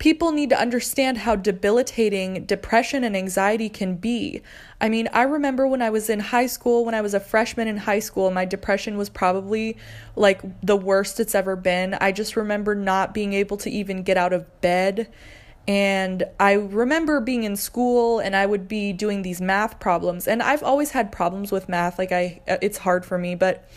people 0.00 0.32
need 0.32 0.48
to 0.48 0.58
understand 0.58 1.18
how 1.18 1.36
debilitating 1.36 2.44
depression 2.46 3.04
and 3.04 3.14
anxiety 3.14 3.68
can 3.68 3.96
be. 3.96 4.40
I 4.80 4.88
mean, 4.88 5.08
I 5.12 5.22
remember 5.22 5.68
when 5.68 5.82
I 5.82 5.90
was 5.90 6.08
in 6.08 6.20
high 6.20 6.46
school, 6.46 6.86
when 6.86 6.94
I 6.94 7.02
was 7.02 7.12
a 7.12 7.20
freshman 7.20 7.68
in 7.68 7.76
high 7.76 7.98
school, 7.98 8.30
my 8.30 8.46
depression 8.46 8.96
was 8.96 9.10
probably 9.10 9.76
like 10.16 10.40
the 10.64 10.76
worst 10.76 11.20
it's 11.20 11.34
ever 11.34 11.54
been. 11.54 11.94
I 12.00 12.12
just 12.12 12.34
remember 12.34 12.74
not 12.74 13.12
being 13.12 13.34
able 13.34 13.58
to 13.58 13.70
even 13.70 14.02
get 14.02 14.16
out 14.16 14.32
of 14.32 14.60
bed. 14.62 15.08
And 15.68 16.24
I 16.40 16.54
remember 16.54 17.20
being 17.20 17.44
in 17.44 17.54
school 17.54 18.20
and 18.20 18.34
I 18.34 18.46
would 18.46 18.66
be 18.66 18.94
doing 18.94 19.20
these 19.20 19.42
math 19.42 19.78
problems. 19.78 20.26
And 20.26 20.42
I've 20.42 20.62
always 20.62 20.92
had 20.92 21.12
problems 21.12 21.52
with 21.52 21.68
math. 21.68 21.98
Like 21.98 22.10
I 22.10 22.40
uh, 22.48 22.56
it's 22.62 22.78
hard 22.78 23.04
for 23.04 23.18
me, 23.18 23.34
but 23.34 23.68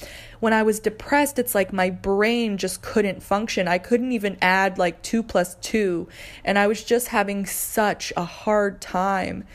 when 0.43 0.51
I 0.51 0.63
was 0.63 0.82
depressed, 0.82 1.39
it's 1.39 1.56
like 1.56 1.71
my 1.71 1.89
brain 1.89 2.58
just 2.58 2.82
couldn't 2.82 3.23
function. 3.23 3.65
I 3.65 3.77
couldn't 3.77 4.12
even 4.12 4.38
add 4.41 4.77
like 4.77 5.01
two 5.01 5.23
plus 5.23 5.56
two, 5.62 6.10
and 6.43 6.60
I 6.60 6.67
was 6.67 6.84
just 6.84 7.08
having 7.08 7.45
such 7.45 8.12
a 8.17 8.25
hard 8.25 8.82
time. 8.82 9.45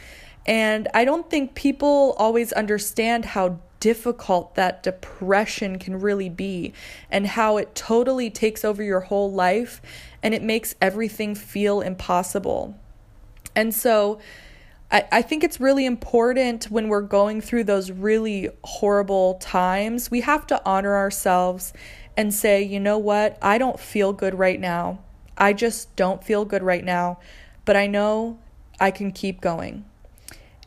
And 0.46 0.88
I 0.94 1.04
don't 1.04 1.28
think 1.28 1.54
people 1.54 2.14
always 2.16 2.54
understand 2.54 3.26
how 3.26 3.58
difficult 3.80 4.54
that 4.54 4.82
depression 4.82 5.78
can 5.78 6.00
really 6.00 6.30
be 6.30 6.72
and 7.10 7.26
how 7.26 7.58
it 7.58 7.74
totally 7.74 8.30
takes 8.30 8.64
over 8.64 8.82
your 8.82 9.00
whole 9.00 9.30
life 9.30 9.82
and 10.22 10.32
it 10.32 10.42
makes 10.42 10.74
everything 10.80 11.34
feel 11.34 11.82
impossible. 11.82 12.74
And 13.54 13.74
so, 13.74 14.20
I, 14.90 15.04
I 15.12 15.22
think 15.22 15.44
it's 15.44 15.60
really 15.60 15.86
important 15.86 16.64
when 16.66 16.88
we're 16.88 17.02
going 17.02 17.40
through 17.40 17.64
those 17.64 17.90
really 17.90 18.48
horrible 18.64 19.34
times, 19.34 20.10
we 20.10 20.22
have 20.22 20.46
to 20.48 20.60
honor 20.64 20.96
ourselves 20.96 21.72
and 22.16 22.32
say, 22.32 22.62
you 22.62 22.80
know 22.80 22.98
what, 22.98 23.38
I 23.42 23.58
don't 23.58 23.78
feel 23.78 24.12
good 24.12 24.38
right 24.38 24.58
now. 24.58 25.00
I 25.36 25.52
just 25.52 25.94
don't 25.94 26.24
feel 26.24 26.44
good 26.44 26.62
right 26.62 26.84
now, 26.84 27.20
but 27.64 27.76
I 27.76 27.86
know 27.86 28.38
I 28.80 28.90
can 28.90 29.12
keep 29.12 29.40
going. 29.40 29.84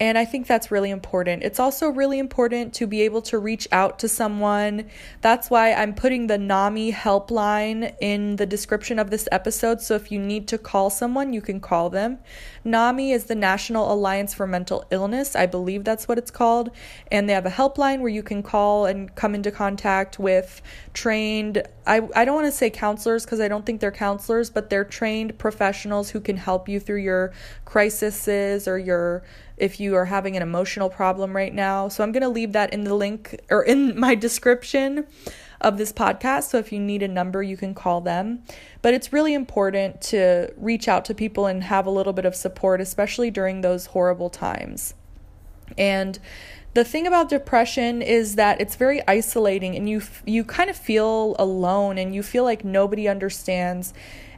And 0.02 0.18
I 0.18 0.26
think 0.26 0.48
that's 0.48 0.72
really 0.72 0.90
important. 0.90 1.44
It's 1.44 1.60
also 1.60 1.88
really 1.88 2.18
important 2.18 2.74
to 2.74 2.88
be 2.88 3.04
able 3.04 3.22
to 3.22 3.38
reach 3.38 3.68
out 3.72 4.00
to 4.00 4.08
someone. 4.08 4.90
That's 5.22 5.52
why 5.52 5.74
I'm 5.74 5.94
putting 5.94 6.26
the 6.26 6.40
NAMI 6.40 6.92
helpline 6.92 7.94
in 8.02 8.38
the 8.38 8.48
description 8.48 8.98
of 8.98 9.12
this 9.12 9.30
episode. 9.32 9.80
So 9.80 9.94
if 9.94 10.12
you 10.12 10.18
need 10.18 10.48
to 10.48 10.58
call 10.58 10.90
someone, 10.90 11.34
you 11.34 11.42
can 11.42 11.60
call 11.60 11.92
them. 11.92 12.18
NAMI 12.64 13.12
is 13.12 13.26
the 13.26 13.36
National 13.36 13.92
Alliance 13.92 14.34
for 14.34 14.46
Mental 14.46 14.86
Illness. 14.92 15.36
I 15.36 15.46
believe 15.46 15.84
that's 15.84 16.08
what 16.08 16.18
it's 16.18 16.32
called. 16.32 16.70
And 17.12 17.28
they 17.28 17.34
have 17.34 17.46
a 17.46 17.52
helpline 17.52 18.02
where 18.02 18.10
you 18.10 18.24
can 18.24 18.44
call 18.44 18.86
and 18.86 19.14
come 19.16 19.34
into 19.34 19.52
contact 19.52 20.20
with 20.20 20.62
trained, 20.94 21.64
I, 21.88 22.08
I 22.16 22.26
don't 22.26 22.36
want 22.36 22.48
to 22.48 22.52
say 22.52 22.70
counselors 22.70 23.26
because 23.26 23.40
I 23.40 23.48
don't 23.48 23.66
think 23.66 23.82
they're 23.82 23.92
counselors, 23.92 24.50
but 24.50 24.70
they're 24.70 24.86
trained 24.86 25.38
professionals 25.40 26.12
who 26.12 26.20
can 26.20 26.38
help 26.38 26.70
you 26.70 26.80
through 26.80 27.02
your 27.02 27.34
crises 27.66 28.68
or 28.68 28.78
your 28.78 29.24
if 29.58 29.80
you 29.80 29.96
are 29.96 30.06
having 30.06 30.36
an 30.36 30.42
emotional 30.42 30.90
problem 30.90 31.36
right 31.36 31.54
now. 31.54 31.88
So 31.88 32.04
I'm 32.04 32.12
going 32.12 32.24
to 32.24 32.30
leave 32.30 32.54
that 32.54 32.74
in 32.74 32.84
the 32.84 32.96
link 32.96 33.40
or 33.50 33.64
in 33.64 34.00
my 34.00 34.16
description 34.16 35.06
of 35.62 35.78
this 35.78 35.94
podcast. 35.94 36.50
So 36.50 36.58
if 36.58 36.72
you 36.72 36.80
need 36.80 37.04
a 37.04 37.08
number, 37.08 37.42
you 37.42 37.56
can 37.56 37.74
call 37.74 38.02
them. 38.02 38.44
But 38.82 38.94
it's 38.94 39.14
really 39.14 39.34
important 39.34 40.02
to 40.02 40.54
reach 40.58 40.88
out 40.88 41.06
to 41.06 41.14
people 41.14 41.46
and 41.46 41.64
have 41.64 41.86
a 41.86 41.92
little 41.92 42.14
bit 42.14 42.26
of 42.26 42.36
support, 42.36 42.82
especially 42.82 43.32
during 43.32 43.62
those 43.62 43.88
horrible 43.88 44.30
times. 44.30 44.96
And 45.78 46.20
the 46.74 46.84
thing 46.84 47.06
about 47.06 47.30
depression 47.30 48.02
is 48.02 48.36
that 48.36 48.60
it's 48.62 48.76
very 48.76 49.06
isolating 49.08 49.76
and 49.76 49.90
you 49.90 50.02
you 50.26 50.44
kind 50.44 50.70
of 50.70 50.78
feel 50.78 51.36
alone 51.38 51.98
and 51.98 52.16
you 52.16 52.24
feel 52.24 52.44
like 52.44 52.64
nobody 52.64 53.08
understands. 53.08 53.94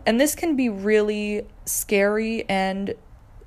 And 0.05 0.19
this 0.19 0.35
can 0.35 0.55
be 0.55 0.67
really 0.67 1.47
scary 1.65 2.43
and 2.49 2.95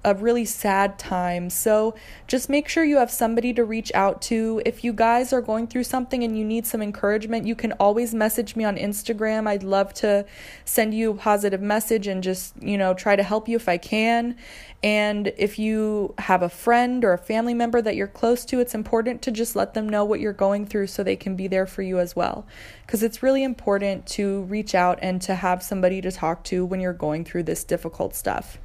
a 0.07 0.15
really 0.15 0.45
sad 0.45 1.01
time. 1.01 1.51
So 1.51 1.97
just 2.29 2.49
make 2.49 2.69
sure 2.69 2.85
you 2.85 2.99
have 2.99 3.11
somebody 3.11 3.53
to 3.55 3.65
reach 3.65 3.91
out 3.93 4.23
to. 4.23 4.63
If 4.65 4.85
you 4.85 4.93
guys 4.93 5.33
are 5.33 5.43
going 5.43 5.67
through 5.67 5.83
something 5.83 6.23
and 6.23 6.39
you 6.39 6.45
need 6.45 6.65
some 6.65 6.81
encouragement, 6.81 7.45
you 7.45 7.57
can 7.57 7.73
always 7.73 8.15
message 8.15 8.55
me 8.55 8.63
on 8.63 8.77
Instagram. 8.77 9.49
I'd 9.49 9.65
love 9.65 9.93
to 9.95 10.25
send 10.65 10.95
you 10.95 11.11
a 11.11 11.15
positive 11.15 11.61
message 11.61 12.07
and 12.07 12.23
just, 12.23 12.55
you 12.63 12.79
know, 12.79 12.95
try 12.95 13.17
to 13.17 13.25
help 13.25 13.49
you 13.49 13.57
if 13.57 13.69
I 13.69 13.79
can. 13.79 14.37
And 14.81 15.33
if 15.37 15.59
you 15.59 16.15
have 16.19 16.41
a 16.41 16.49
friend 16.49 17.05
or 17.05 17.13
a 17.13 17.19
family 17.19 17.55
member 17.55 17.83
that 17.83 17.97
you're 17.97 18.07
close 18.07 18.45
to, 18.45 18.61
it's 18.61 18.77
important 18.77 19.23
to 19.23 19.33
just 19.33 19.57
let 19.57 19.75
them 19.75 19.89
know 19.89 20.05
what 20.05 20.21
you're 20.21 20.33
going 20.33 20.67
through 20.67 20.87
so 20.87 21.03
they 21.03 21.17
can 21.17 21.35
be 21.35 21.49
there 21.49 21.67
for 21.67 21.83
you 21.83 21.99
as 21.99 22.15
well. 22.15 22.47
Because 22.83 23.03
it's 23.03 23.25
really 23.25 23.43
important 23.43 24.07
to 24.07 24.43
reach 24.43 24.73
out 24.73 25.01
and 25.03 25.21
to 25.23 25.35
have 25.35 25.65
somebody 25.65 26.01
to 26.01 26.13
talk 26.13 26.45
to 26.45 26.65
when 26.65 26.79
you're 26.79 26.93
going 26.93 27.25
through 27.25 27.43
this 27.43 27.65
difficult 27.65 28.15
stuff. 28.15 28.59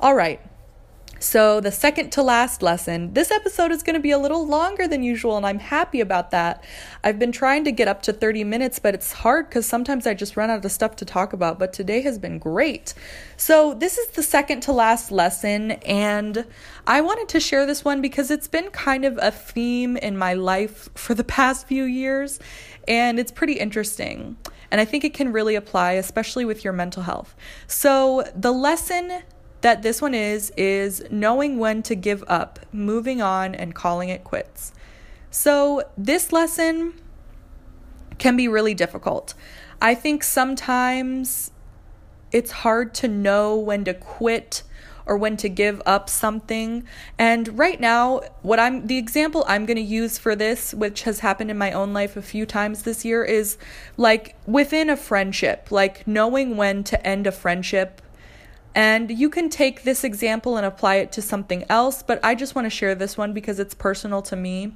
All 0.00 0.16
right. 0.16 0.40
So, 1.18 1.60
the 1.60 1.72
second 1.72 2.10
to 2.12 2.22
last 2.22 2.62
lesson. 2.62 3.14
This 3.14 3.30
episode 3.30 3.72
is 3.72 3.82
going 3.82 3.94
to 3.94 4.00
be 4.00 4.10
a 4.10 4.18
little 4.18 4.46
longer 4.46 4.86
than 4.86 5.02
usual, 5.02 5.38
and 5.38 5.46
I'm 5.46 5.58
happy 5.58 6.00
about 6.00 6.30
that. 6.32 6.62
I've 7.02 7.18
been 7.18 7.32
trying 7.32 7.64
to 7.64 7.72
get 7.72 7.88
up 7.88 8.02
to 8.02 8.12
30 8.12 8.44
minutes, 8.44 8.78
but 8.78 8.94
it's 8.94 9.12
hard 9.12 9.48
because 9.48 9.64
sometimes 9.64 10.06
I 10.06 10.12
just 10.12 10.36
run 10.36 10.50
out 10.50 10.62
of 10.62 10.70
stuff 10.70 10.94
to 10.96 11.06
talk 11.06 11.32
about. 11.32 11.58
But 11.58 11.72
today 11.72 12.02
has 12.02 12.18
been 12.18 12.38
great. 12.38 12.92
So, 13.38 13.72
this 13.72 13.96
is 13.96 14.08
the 14.08 14.22
second 14.22 14.60
to 14.62 14.72
last 14.72 15.10
lesson, 15.10 15.72
and 15.72 16.44
I 16.86 17.00
wanted 17.00 17.30
to 17.30 17.40
share 17.40 17.64
this 17.64 17.82
one 17.82 18.02
because 18.02 18.30
it's 18.30 18.48
been 18.48 18.68
kind 18.70 19.06
of 19.06 19.18
a 19.22 19.30
theme 19.30 19.96
in 19.96 20.18
my 20.18 20.34
life 20.34 20.90
for 20.94 21.14
the 21.14 21.24
past 21.24 21.66
few 21.66 21.84
years, 21.84 22.38
and 22.86 23.18
it's 23.18 23.32
pretty 23.32 23.54
interesting. 23.54 24.36
And 24.70 24.80
I 24.82 24.84
think 24.84 25.02
it 25.04 25.14
can 25.14 25.32
really 25.32 25.54
apply, 25.54 25.92
especially 25.92 26.44
with 26.44 26.62
your 26.62 26.74
mental 26.74 27.04
health. 27.04 27.34
So, 27.66 28.24
the 28.34 28.52
lesson 28.52 29.22
that 29.60 29.82
this 29.82 30.00
one 30.02 30.14
is 30.14 30.52
is 30.56 31.04
knowing 31.10 31.58
when 31.58 31.82
to 31.84 31.94
give 31.94 32.22
up, 32.28 32.60
moving 32.72 33.20
on, 33.20 33.54
and 33.54 33.74
calling 33.74 34.08
it 34.08 34.24
quits. 34.24 34.72
So, 35.30 35.82
this 35.98 36.32
lesson 36.32 36.94
can 38.18 38.36
be 38.36 38.48
really 38.48 38.74
difficult. 38.74 39.34
I 39.80 39.94
think 39.94 40.22
sometimes 40.22 41.50
it's 42.32 42.50
hard 42.50 42.94
to 42.94 43.08
know 43.08 43.56
when 43.56 43.84
to 43.84 43.94
quit 43.94 44.62
or 45.06 45.16
when 45.16 45.36
to 45.36 45.48
give 45.48 45.80
up 45.86 46.10
something. 46.10 46.84
And 47.18 47.56
right 47.56 47.80
now, 47.80 48.20
what 48.42 48.58
I'm 48.58 48.88
the 48.88 48.98
example 48.98 49.44
I'm 49.46 49.64
going 49.64 49.76
to 49.76 49.82
use 49.82 50.18
for 50.18 50.34
this, 50.34 50.74
which 50.74 51.02
has 51.02 51.20
happened 51.20 51.50
in 51.50 51.56
my 51.56 51.70
own 51.72 51.92
life 51.92 52.16
a 52.16 52.22
few 52.22 52.44
times 52.44 52.82
this 52.82 53.04
year, 53.04 53.24
is 53.24 53.56
like 53.96 54.36
within 54.46 54.90
a 54.90 54.96
friendship, 54.96 55.70
like 55.70 56.06
knowing 56.06 56.56
when 56.56 56.82
to 56.84 57.06
end 57.06 57.26
a 57.26 57.32
friendship 57.32 58.02
and 58.76 59.10
you 59.10 59.30
can 59.30 59.48
take 59.48 59.84
this 59.84 60.04
example 60.04 60.58
and 60.58 60.66
apply 60.66 60.96
it 60.96 61.10
to 61.12 61.22
something 61.22 61.64
else, 61.70 62.02
but 62.02 62.20
I 62.22 62.34
just 62.34 62.54
want 62.54 62.66
to 62.66 62.70
share 62.70 62.94
this 62.94 63.16
one 63.16 63.32
because 63.32 63.58
it's 63.58 63.74
personal 63.74 64.20
to 64.22 64.36
me. 64.36 64.74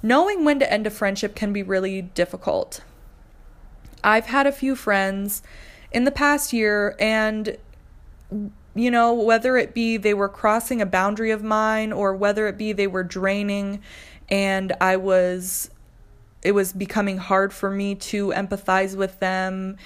Knowing 0.00 0.44
when 0.44 0.60
to 0.60 0.72
end 0.72 0.86
a 0.86 0.90
friendship 0.90 1.34
can 1.34 1.52
be 1.52 1.64
really 1.64 2.02
difficult. 2.02 2.82
I've 4.04 4.26
had 4.26 4.46
a 4.46 4.52
few 4.52 4.76
friends 4.76 5.42
in 5.90 6.04
the 6.04 6.12
past 6.12 6.52
year, 6.52 6.94
and 7.00 7.56
you 8.76 8.90
know, 8.92 9.12
whether 9.12 9.56
it 9.56 9.74
be 9.74 9.96
they 9.96 10.14
were 10.14 10.28
crossing 10.28 10.80
a 10.80 10.86
boundary 10.86 11.32
of 11.32 11.42
mine 11.42 11.92
or 11.92 12.14
whether 12.14 12.46
it 12.46 12.56
be 12.56 12.72
they 12.72 12.86
were 12.86 13.04
draining 13.04 13.82
and 14.30 14.72
I 14.80 14.96
was, 14.96 15.68
it 16.42 16.52
was 16.52 16.72
becoming 16.72 17.18
hard 17.18 17.52
for 17.52 17.70
me 17.70 17.96
to 17.96 18.28
empathize 18.28 18.96
with 18.96 19.18
them 19.18 19.76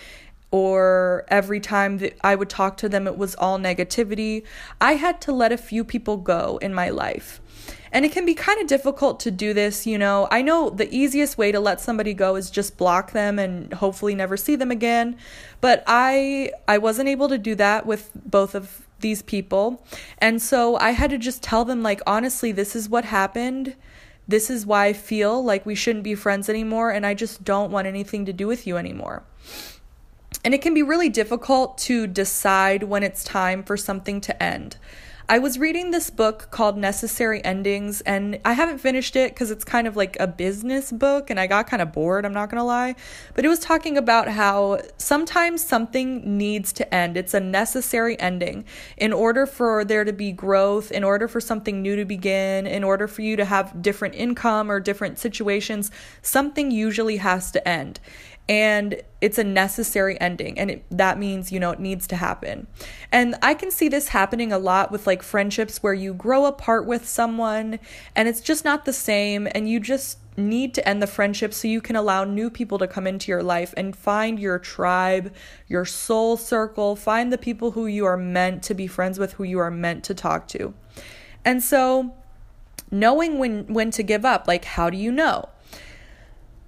or 0.50 1.24
every 1.28 1.61
time 1.61 1.98
that 1.98 2.16
I 2.22 2.35
would 2.35 2.48
talk 2.48 2.76
to 2.78 2.88
them, 2.88 3.06
it 3.06 3.18
was 3.18 3.35
all 3.35 3.59
negativity. 3.59 4.44
I 4.80 4.94
had 4.94 5.20
to 5.22 5.32
let 5.32 5.52
a 5.52 5.56
few 5.56 5.85
people 5.85 6.16
go 6.16 6.59
in 6.62 6.72
my 6.72 6.88
life. 6.90 7.40
And 7.92 8.04
it 8.04 8.12
can 8.12 8.26
be 8.26 8.35
kind 8.35 8.61
of 8.61 8.66
difficult 8.66 9.20
to 9.20 9.30
do 9.30 9.54
this, 9.54 9.87
you 9.87 9.96
know. 9.96 10.28
I 10.30 10.42
know 10.42 10.70
the 10.70 10.92
easiest 10.94 11.38
way 11.38 11.50
to 11.50 11.61
let 11.61 11.80
somebody 11.80 12.14
go 12.14 12.37
is 12.37 12.50
just 12.50 12.76
block 12.76 13.12
them 13.12 13.38
and 13.38 13.72
hopefully 13.72 14.14
never 14.14 14.37
see 14.37 14.56
them 14.56 14.70
again, 14.70 15.16
but 15.61 15.82
I 15.87 16.52
I 16.68 16.78
wasn't 16.78 17.09
able 17.09 17.28
to 17.28 17.38
do 17.38 17.54
that 17.54 17.87
with 17.87 18.11
both 18.14 18.54
of 18.54 18.87
these 19.00 19.22
people. 19.22 19.85
And 20.18 20.42
so 20.42 20.76
I 20.76 20.90
had 20.90 21.11
to 21.11 21.18
just 21.18 21.42
tell 21.42 21.64
them 21.64 21.82
like 21.82 22.00
honestly, 22.06 22.52
this 22.52 22.76
is 22.76 22.88
what 22.88 23.04
happened. 23.04 23.74
This 24.28 24.50
is 24.50 24.66
why 24.66 24.87
I 24.87 24.92
feel 24.92 25.42
like 25.42 25.64
we 25.64 25.74
shouldn't 25.74 26.04
be 26.04 26.14
friends 26.14 26.48
anymore 26.48 26.90
and 26.90 27.06
I 27.06 27.14
just 27.14 27.44
don't 27.44 27.70
want 27.70 27.87
anything 27.87 28.26
to 28.26 28.32
do 28.32 28.46
with 28.46 28.66
you 28.66 28.76
anymore. 28.76 29.22
And 30.44 30.55
it 30.55 30.62
can 30.62 30.75
be 30.75 30.83
really 30.83 31.09
difficult 31.09 31.77
to 31.79 32.07
decide 32.07 32.85
when 32.85 33.03
it's 33.03 33.25
time 33.25 33.62
for 33.62 33.77
something 33.77 34.20
to 34.22 34.42
end. 34.42 34.77
I 35.29 35.40
was 35.40 35.59
reading 35.59 35.90
this 35.90 36.09
book 36.09 36.53
called 36.53 36.79
Necessary 36.79 37.44
Endings, 37.44 38.01
and 38.03 38.38
I 38.44 38.53
haven't 38.53 38.79
finished 38.79 39.16
it 39.16 39.33
because 39.33 39.51
it's 39.51 39.64
kind 39.64 39.88
of 39.88 39.96
like 39.96 40.16
a 40.20 40.29
business 40.29 40.92
book, 40.92 41.31
and 41.31 41.40
I 41.40 41.49
got 41.49 41.66
kind 41.66 41.83
of 41.83 41.90
bored, 41.92 42.25
I'm 42.25 42.33
not 42.33 42.49
gonna 42.49 42.64
lie. 42.64 42.94
But 43.35 43.44
it 43.44 43.49
was 43.49 43.59
talking 43.59 43.96
about 43.96 44.29
how 44.29 44.79
sometimes 44.99 45.64
something 45.64 46.38
needs 46.38 46.72
to 46.75 46.94
end. 46.94 47.16
It's 47.16 47.35
a 47.35 47.40
necessary 47.40 48.16
ending 48.20 48.66
in 48.96 49.12
order 49.12 49.46
for 49.46 49.85
there 49.85 50.05
to 50.05 50.12
be 50.12 50.31
growth, 50.31 50.92
in 50.92 51.03
order 51.03 51.27
for 51.27 51.40
something 51.40 51.83
new 51.83 51.96
to 51.96 52.05
begin, 52.05 52.64
in 52.64 52.85
order 52.85 53.09
for 53.09 53.22
you 53.22 53.35
to 53.35 53.44
have 53.44 53.83
different 53.83 54.14
income 54.14 54.70
or 54.70 54.79
different 54.79 55.18
situations, 55.18 55.90
something 56.22 56.70
usually 56.70 57.16
has 57.16 57.51
to 57.51 57.68
end 57.68 57.99
and 58.48 59.02
it's 59.20 59.38
a 59.38 59.44
necessary 59.44 60.20
ending 60.20 60.59
and 60.59 60.70
it, 60.70 60.85
that 60.90 61.18
means 61.18 61.50
you 61.50 61.59
know 61.59 61.70
it 61.70 61.80
needs 61.80 62.06
to 62.06 62.16
happen. 62.16 62.66
And 63.12 63.35
i 63.42 63.54
can 63.54 63.70
see 63.70 63.88
this 63.88 64.09
happening 64.09 64.52
a 64.52 64.59
lot 64.59 64.92
with 64.92 65.06
like 65.06 65.22
friendships 65.22 65.82
where 65.82 65.94
you 65.94 66.14
grow 66.14 66.46
apart 66.46 66.87
with 66.87 67.06
someone 67.06 67.78
and 68.14 68.28
it's 68.28 68.40
just 68.40 68.64
not 68.64 68.85
the 68.85 68.92
same 68.92 69.48
and 69.52 69.68
you 69.68 69.80
just 69.80 70.18
need 70.38 70.74
to 70.74 70.87
end 70.87 71.00
the 71.00 71.06
friendship 71.06 71.54
so 71.54 71.66
you 71.66 71.80
can 71.80 71.96
allow 71.96 72.22
new 72.22 72.50
people 72.50 72.78
to 72.78 72.87
come 72.87 73.06
into 73.06 73.32
your 73.32 73.42
life 73.42 73.72
and 73.76 73.96
find 73.96 74.38
your 74.38 74.59
tribe 74.59 75.32
your 75.66 75.85
soul 75.85 76.37
circle 76.37 76.94
find 76.94 77.32
the 77.32 77.38
people 77.38 77.72
who 77.72 77.87
you 77.87 78.04
are 78.04 78.18
meant 78.18 78.62
to 78.62 78.74
be 78.74 78.87
friends 78.87 79.18
with 79.18 79.35
who 79.35 79.44
you 79.44 79.59
are 79.59 79.70
meant 79.70 80.04
to 80.04 80.14
talk 80.14 80.46
to. 80.48 80.74
And 81.44 81.62
so 81.62 82.14
knowing 82.90 83.38
when 83.38 83.66
when 83.72 83.90
to 83.90 84.02
give 84.02 84.24
up 84.24 84.46
like 84.46 84.64
how 84.64 84.90
do 84.90 84.96
you 84.96 85.11
know 85.11 85.48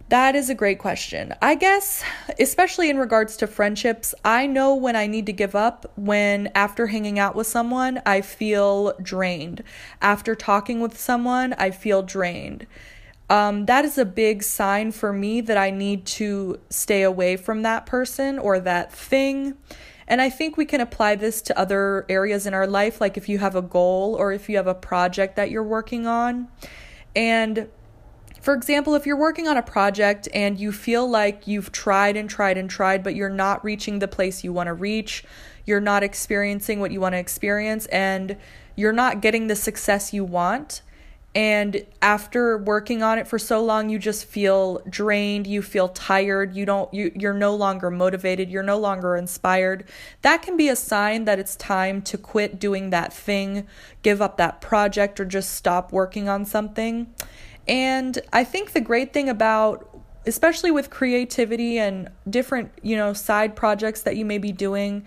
that 0.09 0.35
is 0.35 0.49
a 0.49 0.55
great 0.55 0.79
question. 0.79 1.35
I 1.43 1.55
guess, 1.55 2.03
especially 2.39 2.89
in 2.89 2.99
regards 2.99 3.37
to 3.39 3.47
friendships, 3.47 4.15
I 4.25 4.47
know 4.47 4.75
when 4.75 4.97
I 4.97 5.07
need 5.07 5.27
to 5.27 5.33
give 5.33 5.55
up 5.55 5.91
when 5.97 6.51
after 6.55 6.87
hanging 6.87 7.19
out 7.19 7.35
with 7.35 7.47
someone, 7.47 8.01
I 8.07 8.23
feel 8.23 8.95
drained. 9.03 9.63
After 10.01 10.35
talking 10.35 10.81
with 10.81 10.99
someone, 10.99 11.53
I 11.55 11.71
feel 11.71 12.03
drained. 12.03 12.67
Um, 13.31 13.67
that 13.67 13.85
is 13.85 13.99
a 13.99 14.07
big 14.07 14.43
sign 14.43 14.93
for 14.93 15.13
me 15.13 15.43
that 15.43 15.59
I 15.59 15.71
need 15.71 16.07
to 16.07 16.59
stay 16.71 17.03
away 17.03 17.37
from 17.37 17.63
that 17.63 17.85
person 17.85 18.39
or 18.39 18.59
that 18.61 18.91
thing. 18.91 19.59
And 20.07 20.23
I 20.23 20.31
think 20.31 20.57
we 20.57 20.65
can 20.65 20.81
apply 20.81 21.17
this 21.17 21.43
to 21.43 21.59
other 21.59 22.07
areas 22.09 22.47
in 22.47 22.55
our 22.55 22.67
life, 22.67 22.99
like 22.99 23.19
if 23.19 23.29
you 23.29 23.39
have 23.39 23.55
a 23.55 23.61
goal 23.61 24.17
or 24.19 24.33
if 24.33 24.49
you 24.49 24.57
have 24.57 24.67
a 24.67 24.75
project 24.75 25.37
that 25.37 25.51
you're 25.51 25.63
working 25.63 26.07
on. 26.07 26.49
And 27.15 27.69
for 28.41 28.55
example, 28.55 28.95
if 28.95 29.07
you're 29.07 29.17
working 29.17 29.49
on 29.49 29.57
a 29.57 29.63
project 29.63 30.29
and 30.33 30.59
you 30.59 30.73
feel 30.73 31.09
like 31.09 31.47
you've 31.47 31.73
tried 31.73 32.17
and 32.17 32.29
tried 32.29 32.57
and 32.57 32.71
tried, 32.71 33.03
but 33.03 33.15
you're 33.15 33.29
not 33.29 33.65
reaching 33.65 33.99
the 33.99 34.09
place 34.09 34.45
you 34.45 34.53
want 34.53 34.69
to 34.69 34.75
reach, 34.75 35.25
you're 35.65 35.81
not 35.81 36.03
experiencing 36.03 36.81
what 36.81 36.91
you 36.91 37.01
want 37.01 37.15
to 37.15 37.19
experience, 37.19 37.87
and 37.87 38.37
you're 38.77 38.93
not 38.93 39.21
getting 39.21 39.49
the 39.49 39.57
success 39.57 40.13
you 40.13 40.25
want, 40.25 40.83
and 41.35 41.85
after 42.01 42.57
working 42.57 43.03
on 43.03 43.19
it 43.19 43.29
for 43.29 43.39
so 43.39 43.63
long 43.63 43.91
you 43.91 43.99
just 43.99 44.25
feel 44.25 44.81
drained 44.89 45.47
you 45.47 45.61
feel 45.61 45.89
tired 45.89 46.57
you 46.57 46.65
don't 46.65 46.93
you 46.93 47.13
you're 47.15 47.35
no 47.35 47.55
longer 47.55 47.91
motivated 47.91 48.51
you're 48.51 48.63
no 48.63 48.79
longer 48.79 49.15
inspired 49.15 49.85
that 50.23 50.41
can 50.41 50.57
be 50.57 50.69
a 50.69 50.77
sign 50.77 51.27
that 51.27 51.39
it's 51.39 51.55
time 51.57 52.01
to 52.01 52.17
quit 52.17 52.59
doing 52.59 52.91
that 52.91 53.13
thing 53.13 53.67
give 54.03 54.23
up 54.23 54.39
that 54.39 54.61
project 54.61 55.21
or 55.21 55.25
just 55.25 55.53
stop 55.53 55.93
working 55.93 56.29
on 56.29 56.45
something 56.45 57.07
and 57.69 58.19
I 58.33 58.45
think 58.45 58.73
the 58.73 58.81
great 58.81 59.13
thing 59.13 59.29
about 59.29 59.89
especially 60.27 60.71
with 60.71 60.91
creativity 60.91 61.79
and 61.79 62.11
different, 62.29 62.71
you 62.83 62.95
know, 62.95 63.15
side 63.15 63.57
projects 63.57 64.03
that 64.03 64.17
you 64.17 64.27
may 64.27 64.37
be 64.37 64.53
doing, 64.53 65.05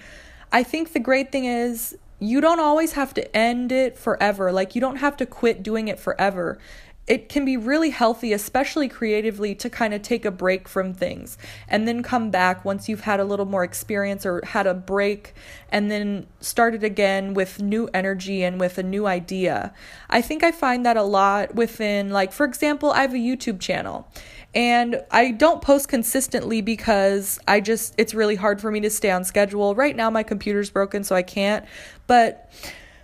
I 0.51 0.63
think 0.63 0.93
the 0.93 0.99
great 0.99 1.31
thing 1.31 1.45
is 1.45 1.95
you 2.19 2.41
don't 2.41 2.59
always 2.59 2.93
have 2.93 3.13
to 3.13 3.35
end 3.35 3.71
it 3.71 3.97
forever. 3.97 4.51
Like 4.51 4.73
you 4.73 4.81
don't 4.81 4.97
have 4.97 5.15
to 5.17 5.25
quit 5.25 5.61
doing 5.61 5.87
it 5.87 5.99
forever 5.99 6.59
it 7.07 7.29
can 7.29 7.43
be 7.45 7.57
really 7.57 7.89
healthy, 7.89 8.31
especially 8.31 8.87
creatively, 8.87 9.55
to 9.55 9.69
kind 9.69 9.93
of 9.93 10.01
take 10.01 10.23
a 10.23 10.31
break 10.31 10.67
from 10.67 10.93
things 10.93 11.37
and 11.67 11.87
then 11.87 12.03
come 12.03 12.29
back 12.29 12.63
once 12.63 12.87
you've 12.87 13.01
had 13.01 13.19
a 13.19 13.25
little 13.25 13.45
more 13.45 13.63
experience 13.63 14.25
or 14.25 14.41
had 14.45 14.67
a 14.67 14.73
break 14.73 15.33
and 15.69 15.89
then 15.89 16.27
start 16.39 16.75
it 16.75 16.83
again 16.83 17.33
with 17.33 17.61
new 17.61 17.89
energy 17.93 18.43
and 18.43 18.59
with 18.59 18.77
a 18.77 18.83
new 18.83 19.07
idea. 19.07 19.73
I 20.09 20.21
think 20.21 20.43
I 20.43 20.51
find 20.51 20.85
that 20.85 20.95
a 20.95 21.03
lot 21.03 21.55
within, 21.55 22.11
like, 22.11 22.31
for 22.31 22.45
example, 22.45 22.91
I 22.91 23.01
have 23.01 23.13
a 23.13 23.17
YouTube 23.17 23.59
channel 23.59 24.07
and 24.53 25.01
I 25.09 25.31
don't 25.31 25.61
post 25.61 25.87
consistently 25.87 26.61
because 26.61 27.39
I 27.47 27.61
just, 27.61 27.95
it's 27.97 28.13
really 28.13 28.35
hard 28.35 28.61
for 28.61 28.69
me 28.69 28.79
to 28.81 28.89
stay 28.89 29.09
on 29.09 29.23
schedule. 29.23 29.73
Right 29.75 29.95
now, 29.95 30.09
my 30.09 30.23
computer's 30.23 30.69
broken, 30.69 31.03
so 31.03 31.15
I 31.15 31.23
can't. 31.23 31.65
But 32.05 32.51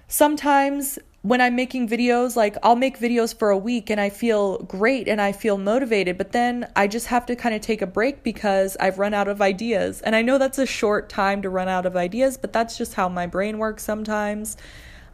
sometimes 0.07 0.99
when 1.23 1.41
I'm 1.41 1.55
making 1.55 1.89
videos, 1.89 2.35
like 2.35 2.57
I'll 2.63 2.75
make 2.75 2.99
videos 2.99 3.37
for 3.37 3.49
a 3.49 3.57
week 3.57 3.89
and 3.89 3.99
I 3.99 4.09
feel 4.09 4.59
great 4.59 5.07
and 5.07 5.19
I 5.19 5.31
feel 5.31 5.57
motivated, 5.57 6.17
but 6.17 6.31
then 6.31 6.71
I 6.75 6.87
just 6.87 7.07
have 7.07 7.25
to 7.25 7.35
kind 7.35 7.55
of 7.55 7.61
take 7.61 7.81
a 7.81 7.87
break 7.87 8.23
because 8.23 8.77
I've 8.79 8.99
run 8.99 9.13
out 9.13 9.27
of 9.27 9.41
ideas. 9.41 10.01
And 10.01 10.15
I 10.15 10.21
know 10.21 10.37
that's 10.37 10.59
a 10.59 10.65
short 10.65 11.09
time 11.09 11.41
to 11.41 11.49
run 11.49 11.67
out 11.67 11.85
of 11.85 11.95
ideas, 11.95 12.37
but 12.37 12.53
that's 12.53 12.77
just 12.77 12.93
how 12.93 13.09
my 13.09 13.25
brain 13.25 13.57
works 13.57 13.83
sometimes. 13.83 14.57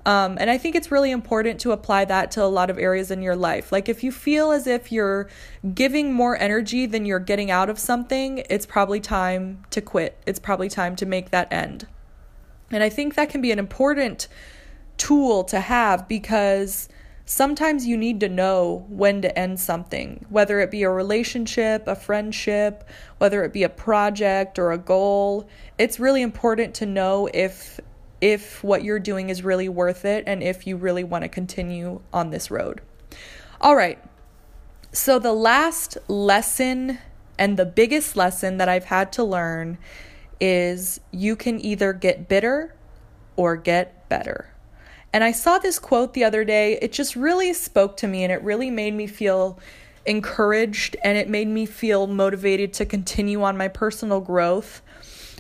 Um, 0.06 0.38
and 0.40 0.50
I 0.50 0.58
think 0.58 0.76
it's 0.76 0.92
really 0.92 1.12
important 1.12 1.62
to 1.62 1.72
apply 1.72 2.06
that 2.06 2.32
to 2.32 2.44
a 2.44 2.46
lot 2.46 2.70
of 2.70 2.78
areas 2.78 3.10
in 3.10 3.22
your 3.22 3.38
life. 3.38 3.72
Like 3.72 3.88
if 3.88 4.04
you 4.04 4.12
feel 4.12 4.52
as 4.52 4.68
if 4.68 4.92
you're 4.92 5.30
giving 5.74 6.12
more 6.12 6.38
energy 6.38 6.86
than 6.86 7.06
you're 7.06 7.20
getting 7.20 7.50
out 7.50 7.70
of 7.70 7.80
something, 7.80 8.44
it's 8.50 8.66
probably 8.66 9.00
time 9.00 9.64
to 9.70 9.80
quit. 9.80 10.18
It's 10.26 10.40
probably 10.40 10.68
time 10.68 10.98
to 10.98 11.06
make 11.06 11.32
that 11.32 11.52
end. 11.52 11.88
And 12.70 12.84
I 12.84 12.90
think 12.90 13.16
that 13.16 13.30
can 13.30 13.42
be 13.42 13.52
an 13.52 13.60
important 13.60 14.28
tool 14.98 15.44
to 15.46 15.60
have 15.60 16.08
because 16.08 16.90
sometimes 17.26 17.88
you 17.88 17.98
need 17.98 18.20
to 18.20 18.30
know 18.30 18.86
when 18.90 19.22
to 19.22 19.40
end 19.40 19.60
something, 19.60 20.26
whether 20.30 20.60
it 20.60 20.72
be 20.72 20.84
a 20.84 20.90
relationship, 20.90 21.88
a 21.88 21.96
friendship, 21.96 22.88
whether 23.18 23.44
it 23.44 23.54
be 23.54 23.64
a 23.64 23.70
project 23.70 24.60
or 24.60 24.72
a 24.72 24.78
goal. 24.78 25.48
It's 25.78 26.00
really 26.00 26.22
important 26.22 26.76
to 26.76 26.86
know 26.86 27.30
if 27.34 27.80
if 28.22 28.64
what 28.64 28.86
you're 28.86 29.00
doing 29.00 29.30
is 29.30 29.44
really 29.44 29.68
worth 29.68 30.06
it 30.06 30.24
and 30.28 30.42
if 30.42 30.66
you 30.66 30.78
really 30.78 31.04
want 31.04 31.24
to 31.24 31.28
continue 31.28 32.00
on 32.14 32.30
this 32.30 32.50
road. 32.50 32.80
All 33.60 33.76
right. 33.76 34.02
So 34.94 35.20
the 35.20 35.34
last 35.34 35.98
lesson 36.08 37.00
and 37.38 37.58
the 37.58 37.66
biggest 37.66 38.16
lesson 38.16 38.58
that 38.58 38.70
I've 38.70 38.86
had 38.86 39.12
to 39.14 39.24
learn 39.26 39.78
is 40.40 41.02
you 41.12 41.36
can 41.36 41.60
either 41.60 41.92
get 41.92 42.30
bitter 42.30 42.76
or 43.36 43.58
get 43.58 44.08
better. 44.08 44.53
And 45.14 45.24
I 45.24 45.32
saw 45.32 45.60
this 45.60 45.78
quote 45.78 46.14
the 46.14 46.24
other 46.24 46.44
day. 46.44 46.80
It 46.82 46.92
just 46.92 47.16
really 47.16 47.54
spoke 47.54 47.96
to 47.98 48.08
me 48.08 48.24
and 48.24 48.34
it 48.34 48.42
really 48.42 48.72
made 48.72 48.96
me 48.96 49.08
feel 49.08 49.60
encouraged 50.06 50.98
and 51.04 51.18
it 51.18 51.30
made 51.30 51.48
me 51.48 51.66
feel 51.66 52.08
motivated 52.08 52.74
to 52.74 52.86
continue 52.86 53.44
on 53.44 53.56
my 53.56 53.68
personal 53.68 54.20
growth. 54.20 54.82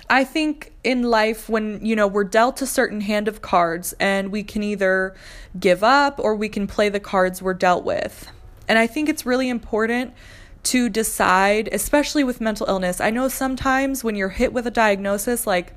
I 0.10 0.24
think 0.26 0.72
in 0.84 1.04
life, 1.04 1.50
when 1.50 1.84
you 1.84 1.96
know 1.96 2.08
we're 2.08 2.24
dealt 2.24 2.62
a 2.62 2.68
certain 2.68 3.02
hand 3.02 3.28
of 3.28 3.42
cards, 3.42 3.94
and 4.00 4.32
we 4.32 4.44
can 4.44 4.62
either 4.62 5.16
give 5.60 5.84
up 5.84 6.20
or 6.20 6.36
we 6.36 6.50
can 6.50 6.68
play 6.68 6.90
the 6.90 7.00
cards 7.00 7.42
we're 7.42 7.54
dealt 7.54 7.84
with. 7.84 8.30
And 8.68 8.78
I 8.78 8.86
think 8.86 9.10
it's 9.10 9.26
really 9.26 9.50
important 9.50 10.14
to 10.64 10.90
decide, 10.90 11.70
especially 11.72 12.24
with 12.24 12.40
mental 12.40 12.68
illness. 12.68 13.02
I 13.02 13.10
know 13.10 13.28
sometimes 13.28 14.04
when 14.04 14.16
you're 14.16 14.30
hit 14.30 14.54
with 14.54 14.66
a 14.66 14.72
diagnosis, 14.72 15.46
like 15.46 15.74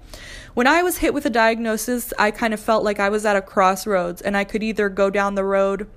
when 0.55 0.67
I 0.67 0.83
was 0.83 0.99
hit 0.99 1.13
with 1.13 1.27
a 1.27 1.31
diagnosis, 1.31 2.13
I 2.19 2.31
kind 2.31 2.55
of 2.55 2.61
felt 2.61 2.85
like 2.85 3.01
I 3.01 3.09
was 3.09 3.27
at 3.27 3.37
a 3.37 3.43
crossroads 3.43 4.23
and 4.23 4.37
I 4.37 4.45
could 4.45 4.63
either 4.63 4.89
go 4.89 5.11
down 5.11 5.35
the 5.35 5.45
road, 5.45 5.89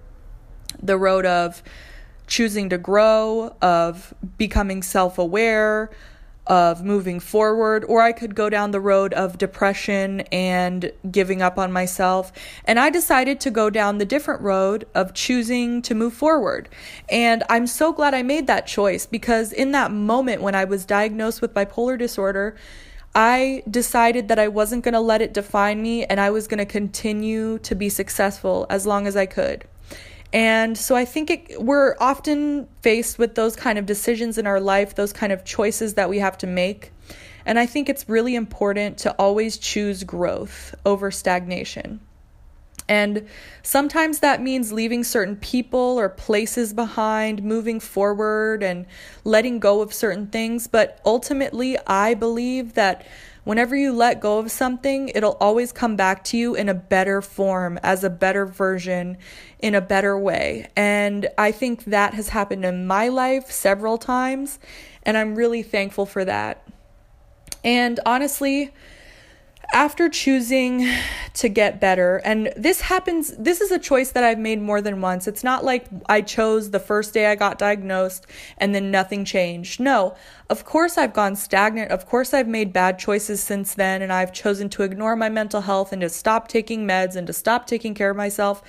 the 0.81 0.97
road 0.97 1.25
of 1.25 1.61
choosing 2.25 2.69
to 2.69 2.77
grow, 2.77 3.55
of 3.61 4.13
becoming 4.37 4.81
self 4.81 5.17
aware, 5.17 5.91
of 6.49 6.83
moving 6.83 7.19
forward, 7.19 7.85
or 7.85 8.01
I 8.01 8.11
could 8.11 8.33
go 8.33 8.49
down 8.49 8.71
the 8.71 8.81
road 8.81 9.13
of 9.13 9.37
depression 9.37 10.21
and 10.31 10.91
giving 11.09 11.43
up 11.43 11.59
on 11.59 11.71
myself. 11.71 12.31
And 12.65 12.79
I 12.79 12.89
decided 12.89 13.39
to 13.41 13.51
go 13.51 13.69
down 13.69 13.99
the 13.99 14.05
different 14.05 14.41
road 14.41 14.87
of 14.95 15.13
choosing 15.13 15.83
to 15.83 15.93
move 15.93 16.13
forward. 16.13 16.67
And 17.07 17.43
I'm 17.49 17.67
so 17.67 17.93
glad 17.93 18.15
I 18.15 18.23
made 18.23 18.47
that 18.47 18.65
choice 18.65 19.05
because 19.05 19.53
in 19.53 19.71
that 19.73 19.91
moment 19.91 20.41
when 20.41 20.55
I 20.55 20.65
was 20.65 20.85
diagnosed 20.85 21.39
with 21.39 21.53
bipolar 21.53 21.99
disorder, 21.99 22.55
I 23.13 23.63
decided 23.69 24.27
that 24.27 24.39
I 24.39 24.47
wasn't 24.47 24.83
going 24.83 24.93
to 24.93 24.99
let 24.99 25.21
it 25.21 25.33
define 25.33 25.81
me 25.81 26.05
and 26.05 26.19
I 26.19 26.31
was 26.31 26.47
going 26.47 26.59
to 26.59 26.65
continue 26.65 27.59
to 27.59 27.75
be 27.75 27.89
successful 27.89 28.65
as 28.69 28.87
long 28.87 29.05
as 29.05 29.15
I 29.15 29.27
could. 29.27 29.65
And 30.31 30.77
so 30.77 30.95
I 30.95 31.05
think 31.05 31.29
it, 31.29 31.63
we're 31.63 31.95
often 31.99 32.67
faced 32.81 33.17
with 33.17 33.35
those 33.35 33.55
kind 33.55 33.79
of 33.79 33.85
decisions 33.85 34.37
in 34.37 34.45
our 34.45 34.59
life, 34.59 34.95
those 34.95 35.13
kind 35.13 35.31
of 35.31 35.43
choices 35.43 35.95
that 35.95 36.09
we 36.09 36.19
have 36.19 36.37
to 36.39 36.47
make. 36.47 36.91
And 37.45 37.57
I 37.57 37.65
think 37.65 37.89
it's 37.89 38.07
really 38.07 38.35
important 38.35 38.99
to 38.99 39.11
always 39.13 39.57
choose 39.57 40.03
growth 40.03 40.75
over 40.85 41.09
stagnation. 41.09 41.99
And 42.87 43.27
sometimes 43.61 44.19
that 44.19 44.41
means 44.41 44.71
leaving 44.71 45.03
certain 45.03 45.35
people 45.35 45.99
or 45.99 46.09
places 46.09 46.73
behind, 46.73 47.43
moving 47.43 47.79
forward, 47.79 48.63
and 48.63 48.87
letting 49.23 49.59
go 49.59 49.81
of 49.81 49.93
certain 49.93 50.25
things. 50.27 50.67
But 50.67 50.99
ultimately, 51.05 51.77
I 51.85 52.15
believe 52.15 52.73
that 52.73 53.05
whenever 53.49 53.75
you 53.75 53.91
let 53.91 54.21
go 54.21 54.37
of 54.37 54.51
something, 54.51 55.09
it'll 55.09 55.35
always 55.41 55.71
come 55.71 55.95
back 55.95 56.23
to 56.23 56.37
you 56.37 56.53
in 56.53 56.69
a 56.69 56.73
better 56.75 57.19
form, 57.19 57.79
as 57.81 58.03
a 58.03 58.09
better 58.09 58.45
version, 58.45 59.17
in 59.57 59.73
a 59.73 59.81
better 59.81 60.15
way. 60.15 60.69
And 60.75 61.27
I 61.35 61.51
think 61.51 61.85
that 61.85 62.13
has 62.13 62.29
happened 62.29 62.63
in 62.63 62.85
my 62.85 63.07
life 63.07 63.49
several 63.49 63.97
times. 63.97 64.59
And 65.01 65.17
I'm 65.17 65.33
really 65.33 65.63
thankful 65.63 66.05
for 66.05 66.23
that. 66.25 66.63
And 67.63 67.99
honestly, 68.05 68.71
after 69.71 70.09
choosing 70.09 70.87
to 71.35 71.47
get 71.47 71.79
better, 71.79 72.17
and 72.25 72.51
this 72.57 72.81
happens, 72.81 73.35
this 73.37 73.61
is 73.61 73.71
a 73.71 73.77
choice 73.79 74.11
that 74.11 74.23
I've 74.23 74.39
made 74.39 74.61
more 74.61 74.81
than 74.81 74.99
once. 74.99 75.27
It's 75.27 75.43
not 75.43 75.63
like 75.63 75.85
I 76.07 76.21
chose 76.21 76.71
the 76.71 76.79
first 76.79 77.13
day 77.13 77.27
I 77.27 77.35
got 77.35 77.59
diagnosed 77.59 78.25
and 78.57 78.73
then 78.73 78.89
nothing 78.89 79.25
changed. 79.25 79.79
No, 79.79 80.15
of 80.49 80.65
course 80.65 80.97
I've 80.97 81.13
gone 81.13 81.35
stagnant. 81.35 81.91
Of 81.91 82.07
course 82.07 82.33
I've 82.33 82.47
made 82.47 82.73
bad 82.73 82.97
choices 82.97 83.41
since 83.41 83.75
then, 83.75 84.01
and 84.01 84.11
I've 84.11 84.33
chosen 84.33 84.69
to 84.69 84.83
ignore 84.83 85.15
my 85.15 85.29
mental 85.29 85.61
health 85.61 85.93
and 85.93 86.01
to 86.01 86.09
stop 86.09 86.47
taking 86.47 86.87
meds 86.87 87.15
and 87.15 87.27
to 87.27 87.33
stop 87.33 87.67
taking 87.67 87.93
care 87.93 88.09
of 88.09 88.17
myself. 88.17 88.63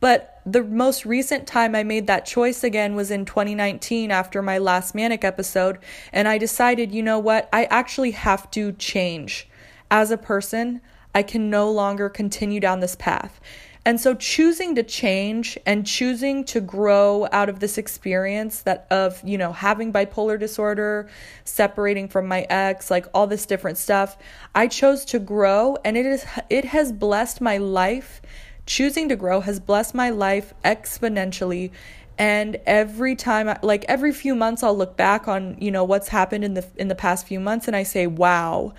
But 0.00 0.40
the 0.44 0.64
most 0.64 1.06
recent 1.06 1.46
time 1.46 1.76
I 1.76 1.84
made 1.84 2.08
that 2.08 2.26
choice 2.26 2.64
again 2.64 2.96
was 2.96 3.10
in 3.10 3.24
2019 3.24 4.10
after 4.10 4.42
my 4.42 4.58
last 4.58 4.94
manic 4.94 5.24
episode, 5.24 5.78
and 6.12 6.26
I 6.26 6.38
decided, 6.38 6.92
you 6.92 7.02
know 7.02 7.20
what, 7.20 7.48
I 7.52 7.64
actually 7.66 8.10
have 8.10 8.50
to 8.50 8.72
change 8.72 9.48
as 9.92 10.10
a 10.10 10.16
person, 10.16 10.80
I 11.14 11.22
can 11.22 11.50
no 11.50 11.70
longer 11.70 12.08
continue 12.08 12.58
down 12.58 12.80
this 12.80 12.96
path. 12.96 13.38
And 13.84 14.00
so 14.00 14.14
choosing 14.14 14.74
to 14.76 14.82
change 14.82 15.58
and 15.66 15.86
choosing 15.86 16.44
to 16.44 16.60
grow 16.60 17.28
out 17.30 17.50
of 17.50 17.60
this 17.60 17.76
experience 17.76 18.62
that 18.62 18.86
of, 18.90 19.20
you 19.22 19.36
know, 19.36 19.52
having 19.52 19.92
bipolar 19.92 20.38
disorder, 20.38 21.10
separating 21.44 22.08
from 22.08 22.26
my 22.26 22.46
ex, 22.48 22.90
like 22.90 23.06
all 23.12 23.26
this 23.26 23.44
different 23.44 23.76
stuff, 23.76 24.16
I 24.54 24.66
chose 24.66 25.04
to 25.06 25.18
grow 25.18 25.76
and 25.84 25.96
it 25.96 26.06
is 26.06 26.24
it 26.48 26.64
has 26.66 26.90
blessed 26.90 27.40
my 27.40 27.58
life. 27.58 28.22
Choosing 28.64 29.10
to 29.10 29.16
grow 29.16 29.40
has 29.40 29.60
blessed 29.60 29.94
my 29.94 30.08
life 30.08 30.54
exponentially 30.64 31.70
and 32.16 32.56
every 32.64 33.16
time 33.16 33.58
like 33.62 33.84
every 33.88 34.12
few 34.12 34.34
months 34.36 34.62
I'll 34.62 34.76
look 34.76 34.96
back 34.96 35.28
on, 35.28 35.56
you 35.58 35.70
know, 35.70 35.84
what's 35.84 36.08
happened 36.08 36.44
in 36.44 36.54
the 36.54 36.64
in 36.76 36.88
the 36.88 36.94
past 36.94 37.26
few 37.26 37.40
months 37.40 37.66
and 37.66 37.74
I 37.74 37.82
say, 37.82 38.06
"Wow, 38.06 38.74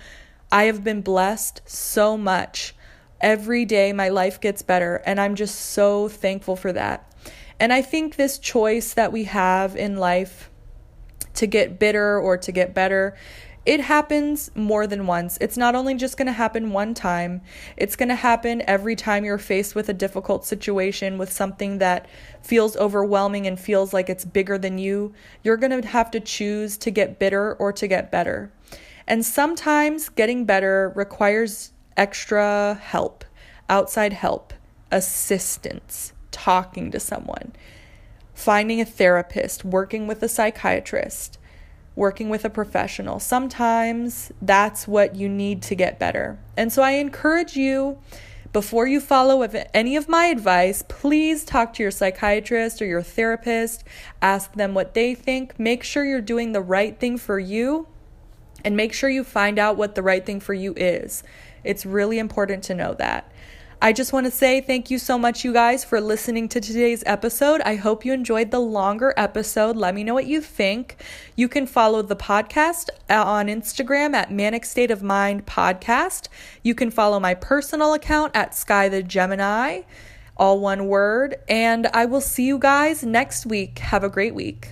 I 0.54 0.66
have 0.66 0.84
been 0.84 1.00
blessed 1.00 1.62
so 1.66 2.16
much. 2.16 2.76
Every 3.20 3.64
day 3.64 3.92
my 3.92 4.08
life 4.08 4.40
gets 4.40 4.62
better, 4.62 5.02
and 5.04 5.20
I'm 5.20 5.34
just 5.34 5.56
so 5.56 6.08
thankful 6.08 6.54
for 6.54 6.72
that. 6.72 7.12
And 7.58 7.72
I 7.72 7.82
think 7.82 8.14
this 8.14 8.38
choice 8.38 8.94
that 8.94 9.10
we 9.10 9.24
have 9.24 9.74
in 9.74 9.96
life 9.96 10.50
to 11.34 11.48
get 11.48 11.80
bitter 11.80 12.20
or 12.20 12.36
to 12.36 12.52
get 12.52 12.72
better, 12.72 13.16
it 13.66 13.80
happens 13.80 14.52
more 14.54 14.86
than 14.86 15.08
once. 15.08 15.38
It's 15.40 15.56
not 15.56 15.74
only 15.74 15.96
just 15.96 16.16
going 16.16 16.26
to 16.26 16.32
happen 16.32 16.70
one 16.70 16.94
time, 16.94 17.40
it's 17.76 17.96
going 17.96 18.10
to 18.10 18.14
happen 18.14 18.62
every 18.68 18.94
time 18.94 19.24
you're 19.24 19.38
faced 19.38 19.74
with 19.74 19.88
a 19.88 19.92
difficult 19.92 20.46
situation, 20.46 21.18
with 21.18 21.32
something 21.32 21.78
that 21.78 22.06
feels 22.42 22.76
overwhelming 22.76 23.48
and 23.48 23.58
feels 23.58 23.92
like 23.92 24.08
it's 24.08 24.24
bigger 24.24 24.56
than 24.56 24.78
you. 24.78 25.14
You're 25.42 25.56
going 25.56 25.82
to 25.82 25.88
have 25.88 26.12
to 26.12 26.20
choose 26.20 26.78
to 26.78 26.92
get 26.92 27.18
bitter 27.18 27.54
or 27.54 27.72
to 27.72 27.88
get 27.88 28.12
better. 28.12 28.52
And 29.06 29.24
sometimes 29.24 30.08
getting 30.08 30.44
better 30.44 30.92
requires 30.94 31.72
extra 31.96 32.78
help, 32.80 33.24
outside 33.68 34.12
help, 34.12 34.52
assistance, 34.90 36.12
talking 36.30 36.90
to 36.90 37.00
someone, 37.00 37.52
finding 38.32 38.80
a 38.80 38.84
therapist, 38.84 39.64
working 39.64 40.06
with 40.06 40.22
a 40.22 40.28
psychiatrist, 40.28 41.38
working 41.94 42.28
with 42.28 42.44
a 42.44 42.50
professional. 42.50 43.20
Sometimes 43.20 44.32
that's 44.40 44.88
what 44.88 45.14
you 45.14 45.28
need 45.28 45.62
to 45.62 45.74
get 45.74 45.98
better. 45.98 46.38
And 46.56 46.72
so 46.72 46.82
I 46.82 46.92
encourage 46.92 47.56
you 47.56 47.98
before 48.52 48.86
you 48.86 49.00
follow 49.00 49.42
any 49.42 49.96
of 49.96 50.08
my 50.08 50.26
advice, 50.26 50.84
please 50.86 51.44
talk 51.44 51.72
to 51.74 51.82
your 51.82 51.90
psychiatrist 51.90 52.80
or 52.80 52.86
your 52.86 53.02
therapist. 53.02 53.82
Ask 54.22 54.52
them 54.54 54.74
what 54.74 54.94
they 54.94 55.12
think. 55.12 55.58
Make 55.58 55.82
sure 55.82 56.04
you're 56.04 56.20
doing 56.20 56.52
the 56.52 56.60
right 56.60 56.98
thing 56.98 57.18
for 57.18 57.40
you 57.40 57.88
and 58.64 58.76
make 58.76 58.92
sure 58.92 59.10
you 59.10 59.22
find 59.22 59.58
out 59.58 59.76
what 59.76 59.94
the 59.94 60.02
right 60.02 60.24
thing 60.24 60.40
for 60.40 60.54
you 60.54 60.74
is. 60.76 61.22
It's 61.62 61.86
really 61.86 62.18
important 62.18 62.64
to 62.64 62.74
know 62.74 62.94
that. 62.94 63.30
I 63.84 63.92
just 63.92 64.14
want 64.14 64.24
to 64.24 64.30
say 64.30 64.62
thank 64.62 64.90
you 64.90 64.98
so 64.98 65.18
much, 65.18 65.44
you 65.44 65.52
guys, 65.52 65.84
for 65.84 66.00
listening 66.00 66.48
to 66.48 66.60
today's 66.60 67.02
episode. 67.04 67.60
I 67.62 67.74
hope 67.74 68.02
you 68.02 68.14
enjoyed 68.14 68.50
the 68.50 68.60
longer 68.60 69.12
episode. 69.16 69.76
Let 69.76 69.94
me 69.94 70.04
know 70.04 70.14
what 70.14 70.26
you 70.26 70.40
think. 70.40 70.96
You 71.36 71.48
can 71.48 71.66
follow 71.66 72.00
the 72.00 72.16
podcast 72.16 72.88
uh, 73.10 73.22
on 73.22 73.48
Instagram 73.48 74.14
at 74.14 74.32
Manic 74.32 74.64
State 74.64 74.90
of 74.90 75.02
Mind 75.02 75.44
Podcast. 75.44 76.28
You 76.62 76.74
can 76.74 76.90
follow 76.90 77.20
my 77.20 77.34
personal 77.34 77.92
account 77.92 78.34
at 78.34 78.54
Sky 78.54 78.88
the 78.88 79.02
Gemini, 79.02 79.82
all 80.38 80.60
one 80.60 80.86
word. 80.86 81.36
And 81.46 81.86
I 81.88 82.06
will 82.06 82.22
see 82.22 82.46
you 82.46 82.58
guys 82.58 83.04
next 83.04 83.44
week. 83.44 83.80
Have 83.80 84.02
a 84.02 84.08
great 84.08 84.34
week. 84.34 84.70